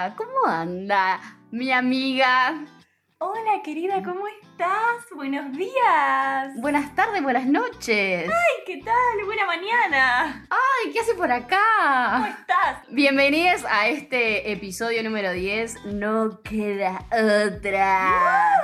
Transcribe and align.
Hola. 0.00 0.14
¿Cómo 0.16 0.46
anda 0.46 1.20
mi 1.50 1.70
amiga? 1.70 2.64
Hola 3.18 3.60
querida, 3.62 4.02
¿cómo 4.02 4.26
estás? 4.28 5.04
Buenos 5.14 5.52
días. 5.54 6.54
Buenas 6.56 6.94
tardes, 6.94 7.22
buenas 7.22 7.44
noches. 7.44 8.26
Ay, 8.26 8.64
¿qué 8.64 8.78
tal? 8.78 9.26
Buena 9.26 9.44
mañana. 9.44 10.46
Ay, 10.48 10.90
¿qué 10.90 11.00
hace 11.00 11.12
por 11.14 11.28
¿Cómo 11.28 11.44
acá? 11.44 12.28
estás? 12.30 12.78
Bienvenidos 12.88 13.62
a 13.68 13.88
este 13.88 14.50
episodio 14.52 15.02
número 15.02 15.32
10. 15.32 15.84
No 15.84 16.40
queda 16.42 17.04
otra. 17.12 18.62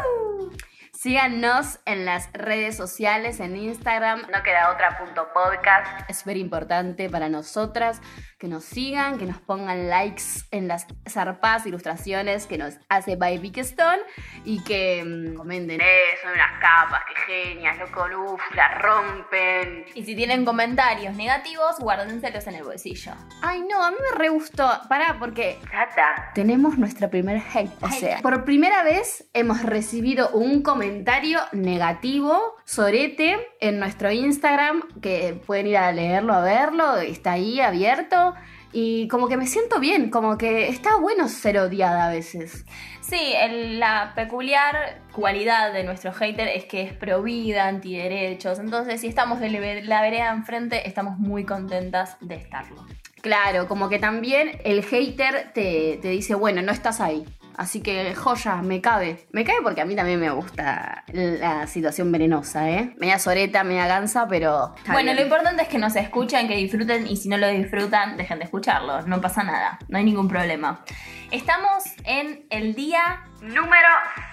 Síganos 0.95 1.79
en 1.85 2.07
las 2.07 2.33
redes 2.33 2.77
sociales, 2.77 3.39
en 3.39 3.57
Instagram, 3.57 4.23
no 4.23 4.43
queda 4.43 4.73
otra 4.73 4.99
punto 4.99 5.29
podcast. 5.33 6.09
Es 6.11 6.19
súper 6.21 6.39
importante 6.39 7.09
para 7.11 7.29
nosotras 7.29 8.01
que 8.39 8.49
nos 8.49 8.65
sigan, 8.65 9.19
que 9.19 9.25
nos 9.25 9.39
pongan 9.39 9.89
likes 9.89 10.23
en 10.51 10.69
las 10.69 10.87
zarpadas 11.09 11.65
ilustraciones 11.67 12.47
que 12.47 12.59
nos 12.59 12.75
hace 12.89 13.17
Baby 13.17 13.53
Stone 13.57 14.03
y 14.45 14.63
que 14.63 15.03
mm, 15.05 15.35
comenten, 15.37 15.81
eh, 15.81 15.85
son 16.23 16.33
unas 16.33 16.61
capas, 16.61 17.03
que 17.07 17.33
genias, 17.33 17.79
loco, 17.79 18.05
uff, 18.35 18.41
la 18.55 18.69
rompen. 18.79 19.87
Y 19.95 20.05
si 20.05 20.15
tienen 20.15 20.45
comentarios 20.45 21.15
negativos, 21.17 21.79
guárdenselos 21.79 22.47
en 22.47 22.57
el 22.57 22.65
bolsillo. 22.65 23.13
Ay, 23.43 23.63
no, 23.63 23.83
a 23.83 23.91
mí 23.91 23.97
me 24.11 24.19
re 24.19 24.29
gustó. 24.29 24.71
Pará, 24.89 25.17
porque. 25.19 25.59
Tata. 25.71 26.31
Tenemos 26.35 26.77
nuestra 26.77 27.09
primer 27.09 27.43
hate. 27.55 27.71
O 27.81 27.87
Hate. 27.87 27.99
sea, 28.01 28.19
por 28.21 28.45
primera 28.45 28.83
vez 28.83 29.29
hemos 29.33 29.63
recibido 29.63 30.29
un 30.31 30.63
comentario 30.63 31.41
negativo, 31.53 32.57
sorete, 32.65 33.39
en 33.61 33.79
nuestro 33.79 34.11
Instagram, 34.13 34.83
que 35.01 35.41
pueden 35.47 35.67
ir 35.67 35.77
a 35.79 35.93
leerlo, 35.93 36.35
a 36.35 36.41
verlo, 36.43 36.97
está 36.99 37.33
ahí 37.33 37.61
abierto. 37.61 38.35
Y 38.73 39.09
como 39.09 39.29
que 39.29 39.37
me 39.39 39.47
siento 39.47 39.81
bien, 39.81 40.11
como 40.11 40.37
que 40.37 40.69
está 40.69 40.97
bueno 40.97 41.29
ser 41.29 41.59
odiada 41.59 42.09
a 42.09 42.11
veces. 42.11 42.67
Sí, 43.01 43.33
el- 43.41 43.79
la 43.79 44.13
peculiar 44.15 45.01
cualidad 45.13 45.73
de 45.73 45.85
nuestro 45.85 46.13
hater 46.13 46.49
es 46.49 46.65
que 46.67 46.83
es 46.83 46.93
pro 46.93 47.23
vida, 47.23 47.69
antiderechos. 47.69 48.59
Entonces, 48.59 49.01
si 49.01 49.07
estamos 49.07 49.41
de 49.41 49.49
la- 49.51 49.81
la 49.83 50.03
vereda 50.03 50.31
enfrente, 50.31 50.87
estamos 50.87 51.17
muy 51.19 51.45
contentas 51.45 52.17
de 52.21 52.35
estarlo. 52.35 52.85
Claro, 53.23 53.67
como 53.67 53.89
que 53.89 53.99
también 53.99 54.53
el 54.65 54.85
hater 54.85 55.53
te, 55.55 55.99
te 56.03 56.09
dice, 56.09 56.35
bueno, 56.35 56.61
no 56.61 56.73
estás 56.73 57.01
ahí. 57.01 57.25
Así 57.57 57.83
que, 57.83 58.15
joya, 58.15 58.57
me 58.57 58.81
cabe. 58.81 59.27
Me 59.33 59.45
cabe 59.45 59.61
porque 59.63 59.81
a 59.81 59.85
mí 59.85 59.97
también 59.97 60.21
me 60.21 60.31
gusta 60.31 61.05
la 61.13 61.67
situación 61.67 62.13
venenosa, 62.13 62.69
¿eh? 62.71 62.95
Media 62.99 63.19
soreta, 63.19 63.65
media 63.65 63.87
gansa, 63.87 64.29
pero... 64.29 64.75
Bueno, 64.87 65.05
bien. 65.05 65.17
lo 65.17 65.23
importante 65.23 65.63
es 65.63 65.69
que 65.69 65.79
nos 65.79 65.97
escuchen, 65.97 66.49
que 66.49 66.57
disfruten 66.57 67.07
y 67.07 67.17
si 67.17 67.29
no 67.29 67.39
lo 67.39 67.49
disfrutan, 67.49 68.17
dejen 68.17 68.39
de 68.39 68.45
escucharlo. 68.45 69.03
No 69.03 69.21
pasa 69.21 69.43
nada, 69.43 69.79
no 69.89 69.99
hay 69.99 70.05
ningún 70.05 70.29
problema. 70.29 70.85
Estamos 71.31 71.85
en 72.05 72.47
el 72.51 72.75
día 72.75 73.25
Número 73.41 73.89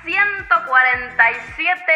147 0.06 1.92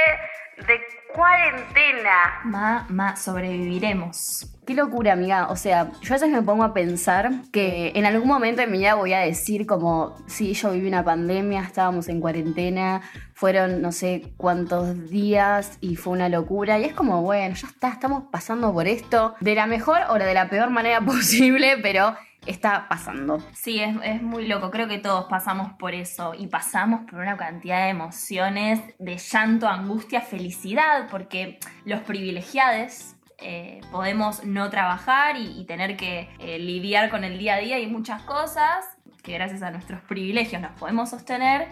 de 0.67 0.81
cuarentena. 1.13 2.41
Mamá, 2.43 3.15
sobreviviremos. 3.15 4.56
Qué 4.67 4.73
locura, 4.73 5.13
amiga. 5.13 5.47
O 5.49 5.55
sea, 5.55 5.91
yo 6.01 6.13
a 6.13 6.17
veces 6.17 6.29
me 6.29 6.41
pongo 6.41 6.65
a 6.65 6.73
pensar 6.73 7.31
que 7.53 7.93
en 7.95 8.05
algún 8.05 8.27
momento 8.27 8.59
de 8.59 8.67
mi 8.67 8.79
vida 8.79 8.95
voy 8.95 9.13
a 9.13 9.19
decir 9.19 9.65
como, 9.65 10.13
sí, 10.27 10.53
yo 10.55 10.71
viví 10.71 10.89
una 10.89 11.05
pandemia, 11.05 11.61
estábamos 11.61 12.09
en 12.09 12.19
cuarentena, 12.19 13.01
fueron 13.33 13.81
no 13.81 13.93
sé 13.93 14.33
cuántos 14.35 15.09
días 15.09 15.77
y 15.79 15.95
fue 15.95 16.11
una 16.11 16.27
locura. 16.27 16.77
Y 16.79 16.83
es 16.83 16.93
como, 16.93 17.21
bueno, 17.21 17.55
ya 17.55 17.65
está, 17.65 17.87
estamos 17.87 18.25
pasando 18.29 18.73
por 18.73 18.87
esto 18.87 19.35
de 19.39 19.55
la 19.55 19.67
mejor 19.67 20.01
o 20.09 20.15
de 20.15 20.33
la 20.33 20.49
peor 20.49 20.69
manera 20.69 20.99
posible, 21.05 21.77
pero 21.81 22.17
está 22.45 22.89
pasando. 22.89 23.41
Sí, 23.53 23.79
es, 23.79 23.95
es 24.03 24.21
muy 24.21 24.47
loco. 24.47 24.69
Creo 24.69 24.89
que 24.89 24.97
todos 24.97 25.27
pasamos 25.29 25.71
por 25.79 25.93
eso 25.93 26.33
y 26.37 26.47
pasamos 26.47 27.09
por 27.09 27.21
una 27.21 27.37
cantidad 27.37 27.85
de 27.85 27.91
emociones, 27.91 28.81
de 28.99 29.17
llanto, 29.17 29.69
angustia, 29.69 30.19
felicidad, 30.19 31.07
porque 31.09 31.57
los 31.85 32.01
privilegiados 32.01 33.13
eh, 33.37 33.81
podemos 33.91 34.43
no 34.43 34.69
trabajar 34.69 35.37
y, 35.37 35.59
y 35.59 35.65
tener 35.65 35.97
que 35.97 36.29
eh, 36.39 36.59
lidiar 36.59 37.09
con 37.09 37.23
el 37.23 37.37
día 37.37 37.55
a 37.55 37.59
día 37.59 37.79
y 37.79 37.87
muchas 37.87 38.23
cosas 38.23 38.85
que 39.23 39.33
gracias 39.33 39.61
a 39.61 39.71
nuestros 39.71 40.01
privilegios 40.01 40.61
nos 40.61 40.71
podemos 40.79 41.09
sostener 41.09 41.67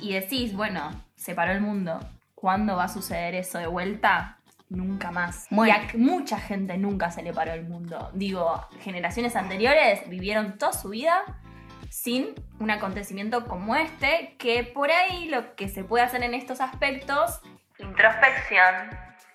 y 0.00 0.14
decís, 0.14 0.54
bueno, 0.54 0.90
se 1.16 1.34
paró 1.34 1.52
el 1.52 1.60
mundo. 1.60 2.00
¿Cuándo 2.34 2.76
va 2.76 2.84
a 2.84 2.88
suceder 2.88 3.34
eso 3.34 3.58
de 3.58 3.66
vuelta? 3.66 4.38
Nunca 4.70 5.10
más. 5.10 5.46
Bueno. 5.50 5.74
Y 5.74 5.76
a 5.76 5.98
mucha 5.98 6.38
gente 6.38 6.78
nunca 6.78 7.10
se 7.10 7.22
le 7.22 7.32
paró 7.32 7.52
el 7.52 7.64
mundo. 7.64 8.10
Digo, 8.14 8.66
generaciones 8.80 9.36
anteriores 9.36 10.08
vivieron 10.08 10.56
toda 10.56 10.72
su 10.72 10.90
vida 10.90 11.22
sin 11.90 12.34
un 12.60 12.70
acontecimiento 12.70 13.46
como 13.46 13.74
este, 13.74 14.36
que 14.38 14.62
por 14.62 14.90
ahí 14.90 15.28
lo 15.28 15.56
que 15.56 15.68
se 15.68 15.82
puede 15.82 16.04
hacer 16.04 16.22
en 16.22 16.34
estos 16.34 16.60
aspectos, 16.60 17.40
introspección, 17.78 18.90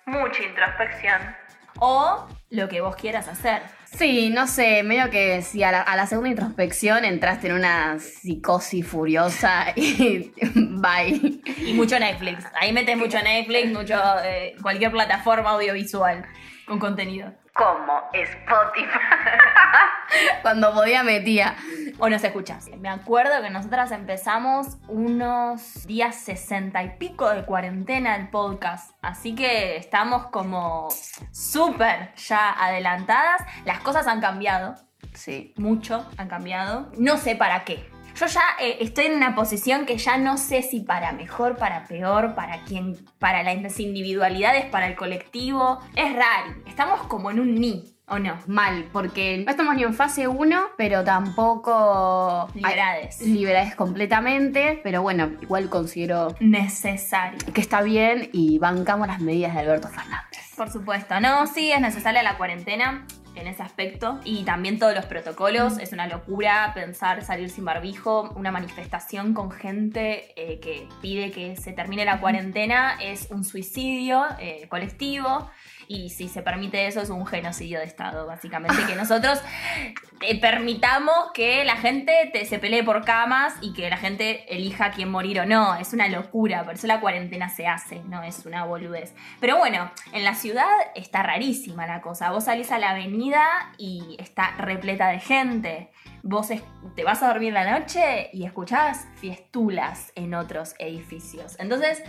mucha 0.06 0.42
introspección, 0.42 1.36
o 1.78 2.26
lo 2.50 2.68
que 2.68 2.80
vos 2.80 2.96
quieras 2.96 3.28
hacer. 3.28 3.62
Sí, 3.84 4.30
no 4.30 4.46
sé, 4.46 4.82
medio 4.82 5.10
que 5.10 5.42
si 5.42 5.62
a 5.62 5.72
la, 5.72 5.80
a 5.80 5.96
la 5.96 6.06
segunda 6.06 6.30
introspección 6.30 7.04
entraste 7.04 7.48
en 7.48 7.54
una 7.54 7.98
psicosis 7.98 8.86
furiosa 8.86 9.66
y 9.76 10.32
bye. 10.54 11.40
Y 11.64 11.72
mucho 11.74 11.98
Netflix. 11.98 12.44
Ahí 12.60 12.72
metes 12.72 12.96
mucho 12.96 13.20
Netflix, 13.22 13.72
mucho 13.72 13.94
eh, 14.24 14.54
cualquier 14.60 14.90
plataforma 14.90 15.50
audiovisual 15.50 16.26
con 16.66 16.78
contenido. 16.78 17.32
Como 17.54 18.02
Spotify. 18.12 18.86
Cuando 20.42 20.74
podía 20.74 21.02
metía. 21.02 21.56
O 21.98 22.08
nos 22.08 22.22
escuchas. 22.22 22.68
Me 22.78 22.88
acuerdo 22.88 23.40
que 23.40 23.48
nosotras 23.48 23.92
empezamos 23.92 24.76
unos 24.88 25.86
días 25.86 26.16
sesenta 26.16 26.82
y 26.82 26.90
pico 26.98 27.30
de 27.30 27.44
cuarentena 27.46 28.16
el 28.16 28.28
podcast. 28.28 28.92
Así 29.00 29.34
que 29.34 29.76
estamos 29.76 30.26
como 30.26 30.88
súper 31.32 32.14
ya 32.16 32.52
adelantadas. 32.52 33.42
Las 33.64 33.80
cosas 33.80 34.06
han 34.06 34.20
cambiado. 34.20 34.74
Sí. 35.16 35.52
Mucho 35.56 36.06
han 36.16 36.28
cambiado. 36.28 36.90
No 36.98 37.16
sé 37.16 37.34
para 37.34 37.64
qué. 37.64 37.84
Yo 38.18 38.26
ya 38.26 38.40
eh, 38.60 38.78
estoy 38.80 39.06
en 39.06 39.14
una 39.16 39.34
posición 39.34 39.84
que 39.84 39.98
ya 39.98 40.16
no 40.16 40.38
sé 40.38 40.62
si 40.62 40.80
para 40.80 41.12
mejor, 41.12 41.56
para 41.56 41.84
peor, 41.84 42.34
para 42.34 42.62
quién, 42.64 42.96
para 43.18 43.42
las 43.42 43.78
individualidades, 43.78 44.64
para 44.66 44.86
el 44.86 44.96
colectivo. 44.96 45.80
Es 45.94 46.14
raro. 46.14 46.54
Estamos 46.66 47.02
como 47.08 47.30
en 47.30 47.40
un 47.40 47.54
ni, 47.56 47.94
¿o 48.08 48.18
no? 48.18 48.38
Mal, 48.46 48.88
porque 48.90 49.42
no 49.44 49.50
estamos 49.50 49.74
ni 49.74 49.82
en 49.82 49.92
fase 49.92 50.28
1, 50.28 50.62
pero 50.78 51.04
tampoco 51.04 52.48
Liberades. 52.54 53.20
Liberades 53.20 53.74
completamente. 53.74 54.80
Pero 54.82 55.02
bueno, 55.02 55.32
igual 55.42 55.68
considero 55.68 56.34
Necesario. 56.40 57.38
que 57.52 57.60
está 57.60 57.82
bien 57.82 58.30
y 58.32 58.58
bancamos 58.58 59.08
las 59.08 59.20
medidas 59.20 59.52
de 59.52 59.60
Alberto 59.60 59.88
Fernández. 59.88 60.54
Por 60.56 60.70
supuesto, 60.70 61.20
no, 61.20 61.46
sí, 61.46 61.70
es 61.70 61.82
necesaria 61.82 62.22
la 62.22 62.38
cuarentena 62.38 63.04
en 63.36 63.46
ese 63.46 63.62
aspecto 63.62 64.20
y 64.24 64.44
también 64.44 64.78
todos 64.78 64.94
los 64.94 65.06
protocolos. 65.06 65.78
Es 65.78 65.92
una 65.92 66.06
locura 66.06 66.72
pensar 66.74 67.24
salir 67.24 67.50
sin 67.50 67.64
barbijo, 67.64 68.32
una 68.36 68.50
manifestación 68.50 69.34
con 69.34 69.50
gente 69.50 70.32
eh, 70.36 70.58
que 70.60 70.88
pide 71.00 71.30
que 71.30 71.56
se 71.56 71.72
termine 71.72 72.04
la 72.04 72.20
cuarentena 72.20 72.98
es 73.00 73.28
un 73.30 73.44
suicidio 73.44 74.24
eh, 74.40 74.66
colectivo. 74.68 75.50
Y 75.88 76.10
si 76.10 76.28
se 76.28 76.42
permite 76.42 76.86
eso 76.86 77.00
es 77.00 77.10
un 77.10 77.26
genocidio 77.26 77.78
de 77.78 77.84
Estado, 77.84 78.26
básicamente, 78.26 78.76
que 78.86 78.94
nosotros 78.96 79.40
eh, 80.20 80.40
permitamos 80.40 81.14
que 81.32 81.64
la 81.64 81.76
gente 81.76 82.30
te- 82.32 82.44
se 82.44 82.58
pelee 82.58 82.82
por 82.82 83.04
camas 83.04 83.54
y 83.60 83.72
que 83.72 83.88
la 83.90 83.96
gente 83.96 84.44
elija 84.54 84.90
quién 84.90 85.10
morir 85.10 85.40
o 85.40 85.46
no. 85.46 85.76
Es 85.76 85.92
una 85.92 86.08
locura, 86.08 86.64
por 86.64 86.74
eso 86.74 86.86
la 86.86 87.00
cuarentena 87.00 87.48
se 87.48 87.66
hace, 87.66 88.00
no 88.04 88.22
es 88.22 88.44
una 88.46 88.64
boludez. 88.64 89.14
Pero 89.40 89.58
bueno, 89.58 89.90
en 90.12 90.24
la 90.24 90.34
ciudad 90.34 90.66
está 90.94 91.22
rarísima 91.22 91.86
la 91.86 92.00
cosa. 92.00 92.30
Vos 92.32 92.44
salís 92.44 92.70
a 92.72 92.78
la 92.78 92.90
avenida 92.90 93.44
y 93.78 94.16
está 94.18 94.52
repleta 94.58 95.08
de 95.08 95.20
gente. 95.20 95.90
Vos 96.22 96.50
es- 96.50 96.62
te 96.96 97.04
vas 97.04 97.22
a 97.22 97.28
dormir 97.28 97.52
la 97.52 97.78
noche 97.78 98.30
y 98.32 98.44
escuchás 98.44 99.06
fiestulas 99.20 100.10
en 100.16 100.34
otros 100.34 100.74
edificios. 100.80 101.56
Entonces, 101.60 102.02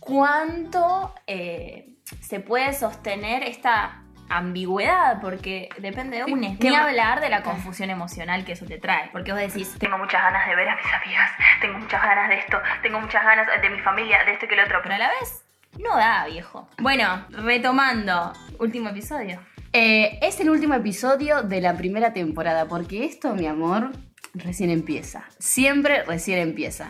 ¿cuánto 0.00 1.14
eh, 1.26 1.89
se 2.20 2.40
puede 2.40 2.72
sostener 2.72 3.42
esta 3.42 4.02
ambigüedad? 4.28 5.20
Porque 5.20 5.68
depende 5.78 6.18
de 6.18 6.24
uno. 6.24 6.56
¿Qué 6.60 6.70
Ni 6.70 6.76
hablar 6.76 7.20
de 7.20 7.28
la 7.28 7.42
confusión 7.42 7.90
emocional 7.90 8.44
que 8.44 8.52
eso 8.52 8.66
te 8.66 8.78
trae. 8.78 9.10
Porque 9.12 9.32
vos 9.32 9.40
decís, 9.40 9.76
tengo 9.78 9.98
muchas 9.98 10.22
ganas 10.22 10.48
de 10.48 10.56
ver 10.56 10.68
a 10.68 10.76
mis 10.76 10.92
amigas, 10.92 11.30
tengo 11.60 11.78
muchas 11.78 12.02
ganas 12.02 12.28
de 12.28 12.38
esto, 12.38 12.58
tengo 12.82 13.00
muchas 13.00 13.24
ganas 13.24 13.46
de 13.60 13.70
mi 13.70 13.80
familia, 13.80 14.24
de 14.24 14.32
esto 14.32 14.46
y 14.46 14.48
que 14.48 14.56
lo 14.56 14.64
otro. 14.64 14.80
Pero 14.82 14.94
a 14.94 14.98
la 14.98 15.08
vez, 15.08 15.44
no 15.78 15.96
da, 15.96 16.26
viejo. 16.26 16.68
Bueno, 16.78 17.26
retomando, 17.30 18.32
último 18.58 18.88
episodio. 18.90 19.40
Eh, 19.72 20.18
es 20.20 20.40
el 20.40 20.50
último 20.50 20.74
episodio 20.74 21.42
de 21.42 21.60
la 21.60 21.74
primera 21.74 22.12
temporada, 22.12 22.66
porque 22.66 23.04
esto, 23.04 23.34
mi 23.34 23.46
amor, 23.46 23.92
recién 24.34 24.70
empieza. 24.70 25.24
Siempre 25.38 26.02
recién 26.04 26.38
empieza. 26.38 26.88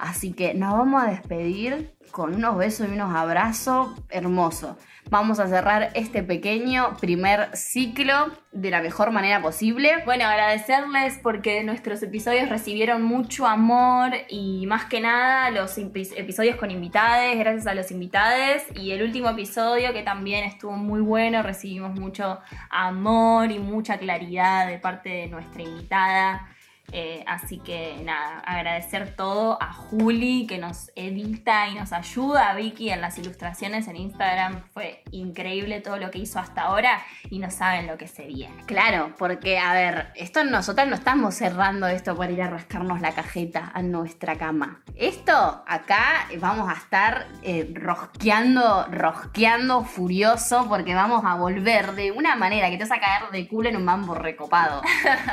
Así 0.00 0.32
que 0.32 0.54
nos 0.54 0.76
vamos 0.76 1.02
a 1.02 1.10
despedir 1.10 1.94
con 2.10 2.34
unos 2.34 2.56
besos 2.56 2.88
y 2.88 2.92
unos 2.92 3.14
abrazos 3.14 3.90
hermosos 4.08 4.76
vamos 5.10 5.40
a 5.40 5.48
cerrar 5.48 5.90
este 5.94 6.22
pequeño 6.22 6.96
primer 7.00 7.54
ciclo 7.56 8.30
de 8.52 8.70
la 8.70 8.80
mejor 8.80 9.10
manera 9.10 9.42
posible. 9.42 10.02
Bueno, 10.04 10.24
agradecerles 10.24 11.18
porque 11.22 11.62
nuestros 11.64 12.02
episodios 12.02 12.48
recibieron 12.48 13.02
mucho 13.02 13.46
amor 13.46 14.12
y 14.28 14.66
más 14.66 14.84
que 14.84 15.00
nada 15.00 15.50
los 15.50 15.76
episodios 15.78 16.56
con 16.56 16.70
invitades, 16.70 17.38
gracias 17.38 17.66
a 17.66 17.74
los 17.74 17.90
invitades 17.90 18.64
y 18.76 18.92
el 18.92 19.02
último 19.02 19.28
episodio 19.28 19.92
que 19.92 20.02
también 20.02 20.44
estuvo 20.44 20.72
muy 20.72 21.00
bueno, 21.00 21.42
recibimos 21.42 21.98
mucho 21.98 22.38
amor 22.70 23.50
y 23.50 23.58
mucha 23.58 23.98
claridad 23.98 24.68
de 24.68 24.78
parte 24.78 25.08
de 25.08 25.26
nuestra 25.26 25.62
invitada. 25.62 26.48
Eh, 26.92 27.24
así 27.26 27.58
que 27.58 28.00
nada, 28.04 28.40
agradecer 28.40 29.14
todo 29.14 29.62
a 29.62 29.72
Juli 29.72 30.46
que 30.46 30.58
nos 30.58 30.90
edita 30.96 31.68
y 31.68 31.74
nos 31.74 31.92
ayuda, 31.92 32.50
a 32.50 32.54
Vicky 32.54 32.90
en 32.90 33.00
las 33.00 33.18
ilustraciones 33.18 33.88
en 33.88 33.96
Instagram. 33.96 34.62
Fue 34.72 35.02
increíble 35.12 35.80
todo 35.80 35.96
lo 35.98 36.10
que 36.10 36.18
hizo 36.18 36.38
hasta 36.38 36.62
ahora 36.62 37.00
y 37.30 37.38
no 37.38 37.50
saben 37.50 37.86
lo 37.86 37.96
que 37.96 38.08
se 38.08 38.26
viene. 38.26 38.64
Claro, 38.66 39.14
porque 39.18 39.58
a 39.58 39.72
ver, 39.72 40.08
esto 40.16 40.44
nosotros 40.44 40.88
no 40.88 40.94
estamos 40.94 41.34
cerrando 41.34 41.86
esto 41.86 42.16
para 42.16 42.32
ir 42.32 42.42
a 42.42 42.50
rascarnos 42.50 43.00
la 43.00 43.12
cajeta 43.12 43.70
a 43.74 43.82
nuestra 43.82 44.36
cama. 44.36 44.82
Esto 44.96 45.64
acá 45.66 46.26
vamos 46.38 46.68
a 46.68 46.74
estar 46.74 47.26
eh, 47.42 47.72
rosqueando, 47.74 48.86
rosqueando 48.90 49.84
furioso 49.84 50.66
porque 50.68 50.94
vamos 50.94 51.24
a 51.24 51.36
volver 51.36 51.92
de 51.92 52.12
una 52.12 52.36
manera 52.36 52.70
que 52.70 52.76
te 52.76 52.84
vas 52.84 52.92
a 52.92 53.00
caer 53.00 53.30
de 53.30 53.46
culo 53.48 53.68
en 53.68 53.76
un 53.76 53.84
mambo 53.84 54.14
recopado. 54.14 54.82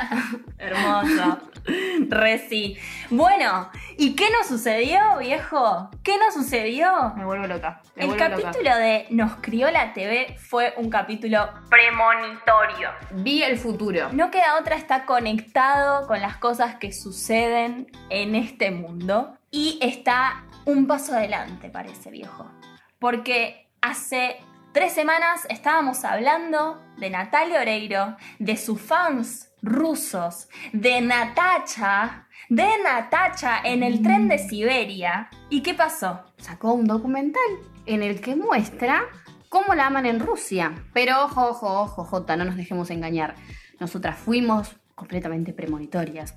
Hermoso. 0.58 1.47
Reci. 2.08 2.76
Bueno, 3.10 3.70
¿y 3.96 4.14
qué 4.14 4.30
nos 4.30 4.46
sucedió, 4.46 5.00
viejo? 5.18 5.90
¿Qué 6.02 6.18
nos 6.18 6.34
sucedió? 6.34 7.14
Me 7.16 7.24
vuelvo 7.24 7.46
loca. 7.46 7.82
el 7.96 8.16
capítulo 8.16 8.76
de 8.76 9.06
Nos 9.10 9.36
crió 9.36 9.70
la 9.70 9.92
TV 9.92 10.36
fue 10.38 10.74
un 10.76 10.90
capítulo 10.90 11.48
premonitorio. 11.68 12.90
Vi 13.12 13.42
el 13.42 13.58
futuro. 13.58 14.08
No 14.12 14.30
queda 14.30 14.58
otra, 14.58 14.76
está 14.76 15.04
conectado 15.04 16.06
con 16.06 16.20
las 16.20 16.36
cosas 16.36 16.76
que 16.76 16.92
suceden 16.92 17.90
en 18.10 18.34
este 18.34 18.70
mundo 18.70 19.36
y 19.50 19.78
está 19.82 20.44
un 20.64 20.86
paso 20.86 21.14
adelante, 21.14 21.70
parece, 21.70 22.10
viejo. 22.10 22.50
Porque 22.98 23.70
hace 23.80 24.36
tres 24.72 24.92
semanas 24.92 25.46
estábamos 25.48 26.04
hablando 26.04 26.82
de 26.98 27.10
Natalia 27.10 27.60
Oreiro, 27.60 28.16
de 28.38 28.56
sus 28.56 28.80
fans 28.80 29.47
rusos, 29.62 30.48
de 30.72 31.00
Natacha, 31.00 32.26
de 32.48 32.66
Natacha 32.82 33.60
en 33.64 33.82
el 33.82 34.02
tren 34.02 34.28
de 34.28 34.38
Siberia. 34.38 35.28
¿Y 35.50 35.62
qué 35.62 35.74
pasó? 35.74 36.20
Sacó 36.38 36.72
un 36.72 36.86
documental 36.86 37.42
en 37.86 38.02
el 38.02 38.20
que 38.20 38.36
muestra 38.36 39.02
cómo 39.48 39.74
la 39.74 39.86
aman 39.86 40.06
en 40.06 40.20
Rusia. 40.20 40.74
Pero 40.92 41.24
ojo, 41.24 41.48
ojo, 41.48 41.80
ojo, 41.80 42.04
Jota, 42.04 42.36
no 42.36 42.44
nos 42.44 42.56
dejemos 42.56 42.90
engañar. 42.90 43.34
Nosotras 43.80 44.18
fuimos 44.18 44.76
completamente 44.98 45.52
premonitorias. 45.52 46.34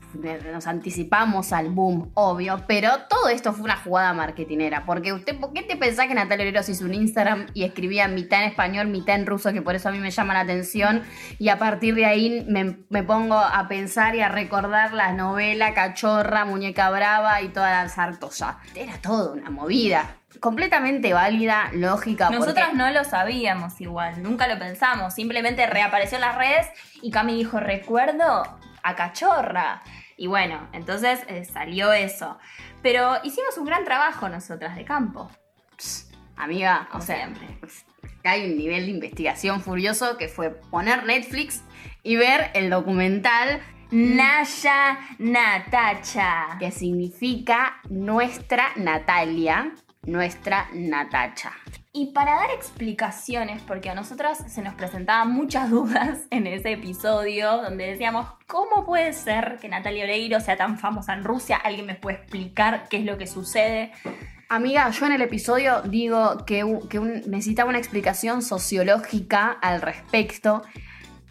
Nos 0.53 0.67
anticipamos 0.67 1.51
al 1.51 1.69
boom, 1.69 2.11
obvio, 2.13 2.63
pero 2.67 2.89
todo 3.09 3.27
esto 3.29 3.53
fue 3.53 3.63
una 3.63 3.75
jugada 3.75 4.13
marketinera. 4.13 4.85
Porque 4.85 5.11
usted, 5.11 5.37
¿por 5.39 5.51
qué 5.51 5.63
te 5.63 5.75
pensás 5.77 6.07
que 6.07 6.13
Natalia 6.13 6.43
Oreiro 6.43 6.61
hizo 6.65 6.85
un 6.85 6.93
Instagram 6.93 7.47
y 7.55 7.63
escribía 7.63 8.07
mitad 8.07 8.43
en 8.43 8.49
español, 8.49 8.87
mitad 8.87 9.15
en 9.15 9.25
ruso, 9.25 9.51
que 9.51 9.63
por 9.63 9.75
eso 9.75 9.89
a 9.89 9.91
mí 9.91 9.97
me 9.97 10.11
llama 10.11 10.35
la 10.35 10.41
atención? 10.41 11.01
Y 11.39 11.49
a 11.49 11.57
partir 11.57 11.95
de 11.95 12.05
ahí 12.05 12.45
me, 12.47 12.77
me 12.89 13.03
pongo 13.03 13.35
a 13.35 13.67
pensar 13.67 14.15
y 14.15 14.21
a 14.21 14.29
recordar 14.29 14.93
la 14.93 15.11
novela 15.11 15.73
Cachorra, 15.73 16.45
Muñeca 16.45 16.91
Brava 16.91 17.41
y 17.41 17.49
toda 17.49 17.71
la 17.71 17.89
sartosa. 17.89 18.59
Era 18.75 18.99
todo 19.01 19.33
una 19.33 19.49
movida 19.49 20.20
completamente 20.39 21.13
válida, 21.13 21.69
lógica. 21.73 22.29
Nosotras 22.29 22.73
no 22.73 22.89
lo 22.91 23.03
sabíamos 23.03 23.79
igual, 23.81 24.23
nunca 24.23 24.47
lo 24.47 24.57
pensamos, 24.57 25.13
simplemente 25.13 25.67
reapareció 25.67 26.17
en 26.17 26.21
las 26.21 26.37
redes 26.37 26.67
y 27.01 27.11
Cami 27.11 27.35
dijo, 27.35 27.59
recuerdo 27.59 28.43
a 28.83 28.95
Cachorra. 28.95 29.81
Y 30.17 30.27
bueno, 30.27 30.69
entonces 30.73 31.19
eh, 31.27 31.45
salió 31.45 31.91
eso. 31.93 32.37
Pero 32.81 33.17
hicimos 33.23 33.57
un 33.57 33.65
gran 33.65 33.83
trabajo 33.83 34.29
nosotras 34.29 34.75
de 34.75 34.85
campo. 34.85 35.29
amiga, 36.35 36.87
o 36.93 37.01
sea, 37.01 37.29
hay 38.23 38.51
un 38.51 38.57
nivel 38.57 38.85
de 38.85 38.91
investigación 38.91 39.61
furioso 39.61 40.17
que 40.17 40.27
fue 40.27 40.51
poner 40.51 41.05
Netflix 41.05 41.63
y 42.03 42.15
ver 42.15 42.51
el 42.53 42.69
documental 42.69 43.61
Naya 43.91 44.99
Natacha. 45.17 46.57
Que 46.59 46.71
significa 46.71 47.81
nuestra 47.89 48.69
Natalia 48.75 49.73
nuestra 50.03 50.67
Natacha. 50.73 51.51
Y 51.93 52.13
para 52.13 52.35
dar 52.35 52.51
explicaciones, 52.51 53.61
porque 53.63 53.89
a 53.89 53.95
nosotras 53.95 54.43
se 54.47 54.61
nos 54.61 54.73
presentaban 54.75 55.31
muchas 55.31 55.69
dudas 55.71 56.25
en 56.29 56.47
ese 56.47 56.73
episodio, 56.73 57.61
donde 57.61 57.87
decíamos, 57.87 58.27
¿cómo 58.47 58.85
puede 58.85 59.13
ser 59.13 59.57
que 59.61 59.67
Natalia 59.67 60.05
Oreiro 60.05 60.39
sea 60.39 60.57
tan 60.57 60.79
famosa 60.79 61.13
en 61.13 61.23
Rusia? 61.23 61.57
¿Alguien 61.57 61.85
me 61.85 61.95
puede 61.95 62.17
explicar 62.17 62.87
qué 62.89 62.97
es 62.97 63.05
lo 63.05 63.17
que 63.17 63.27
sucede? 63.27 63.91
Amiga, 64.49 64.89
yo 64.89 65.05
en 65.05 65.13
el 65.13 65.21
episodio 65.21 65.81
digo 65.83 66.45
que, 66.45 66.63
necesitaba 67.27 67.69
una 67.69 67.77
explicación 67.77 68.41
sociológica 68.41 69.57
al 69.61 69.81
respecto 69.81 70.63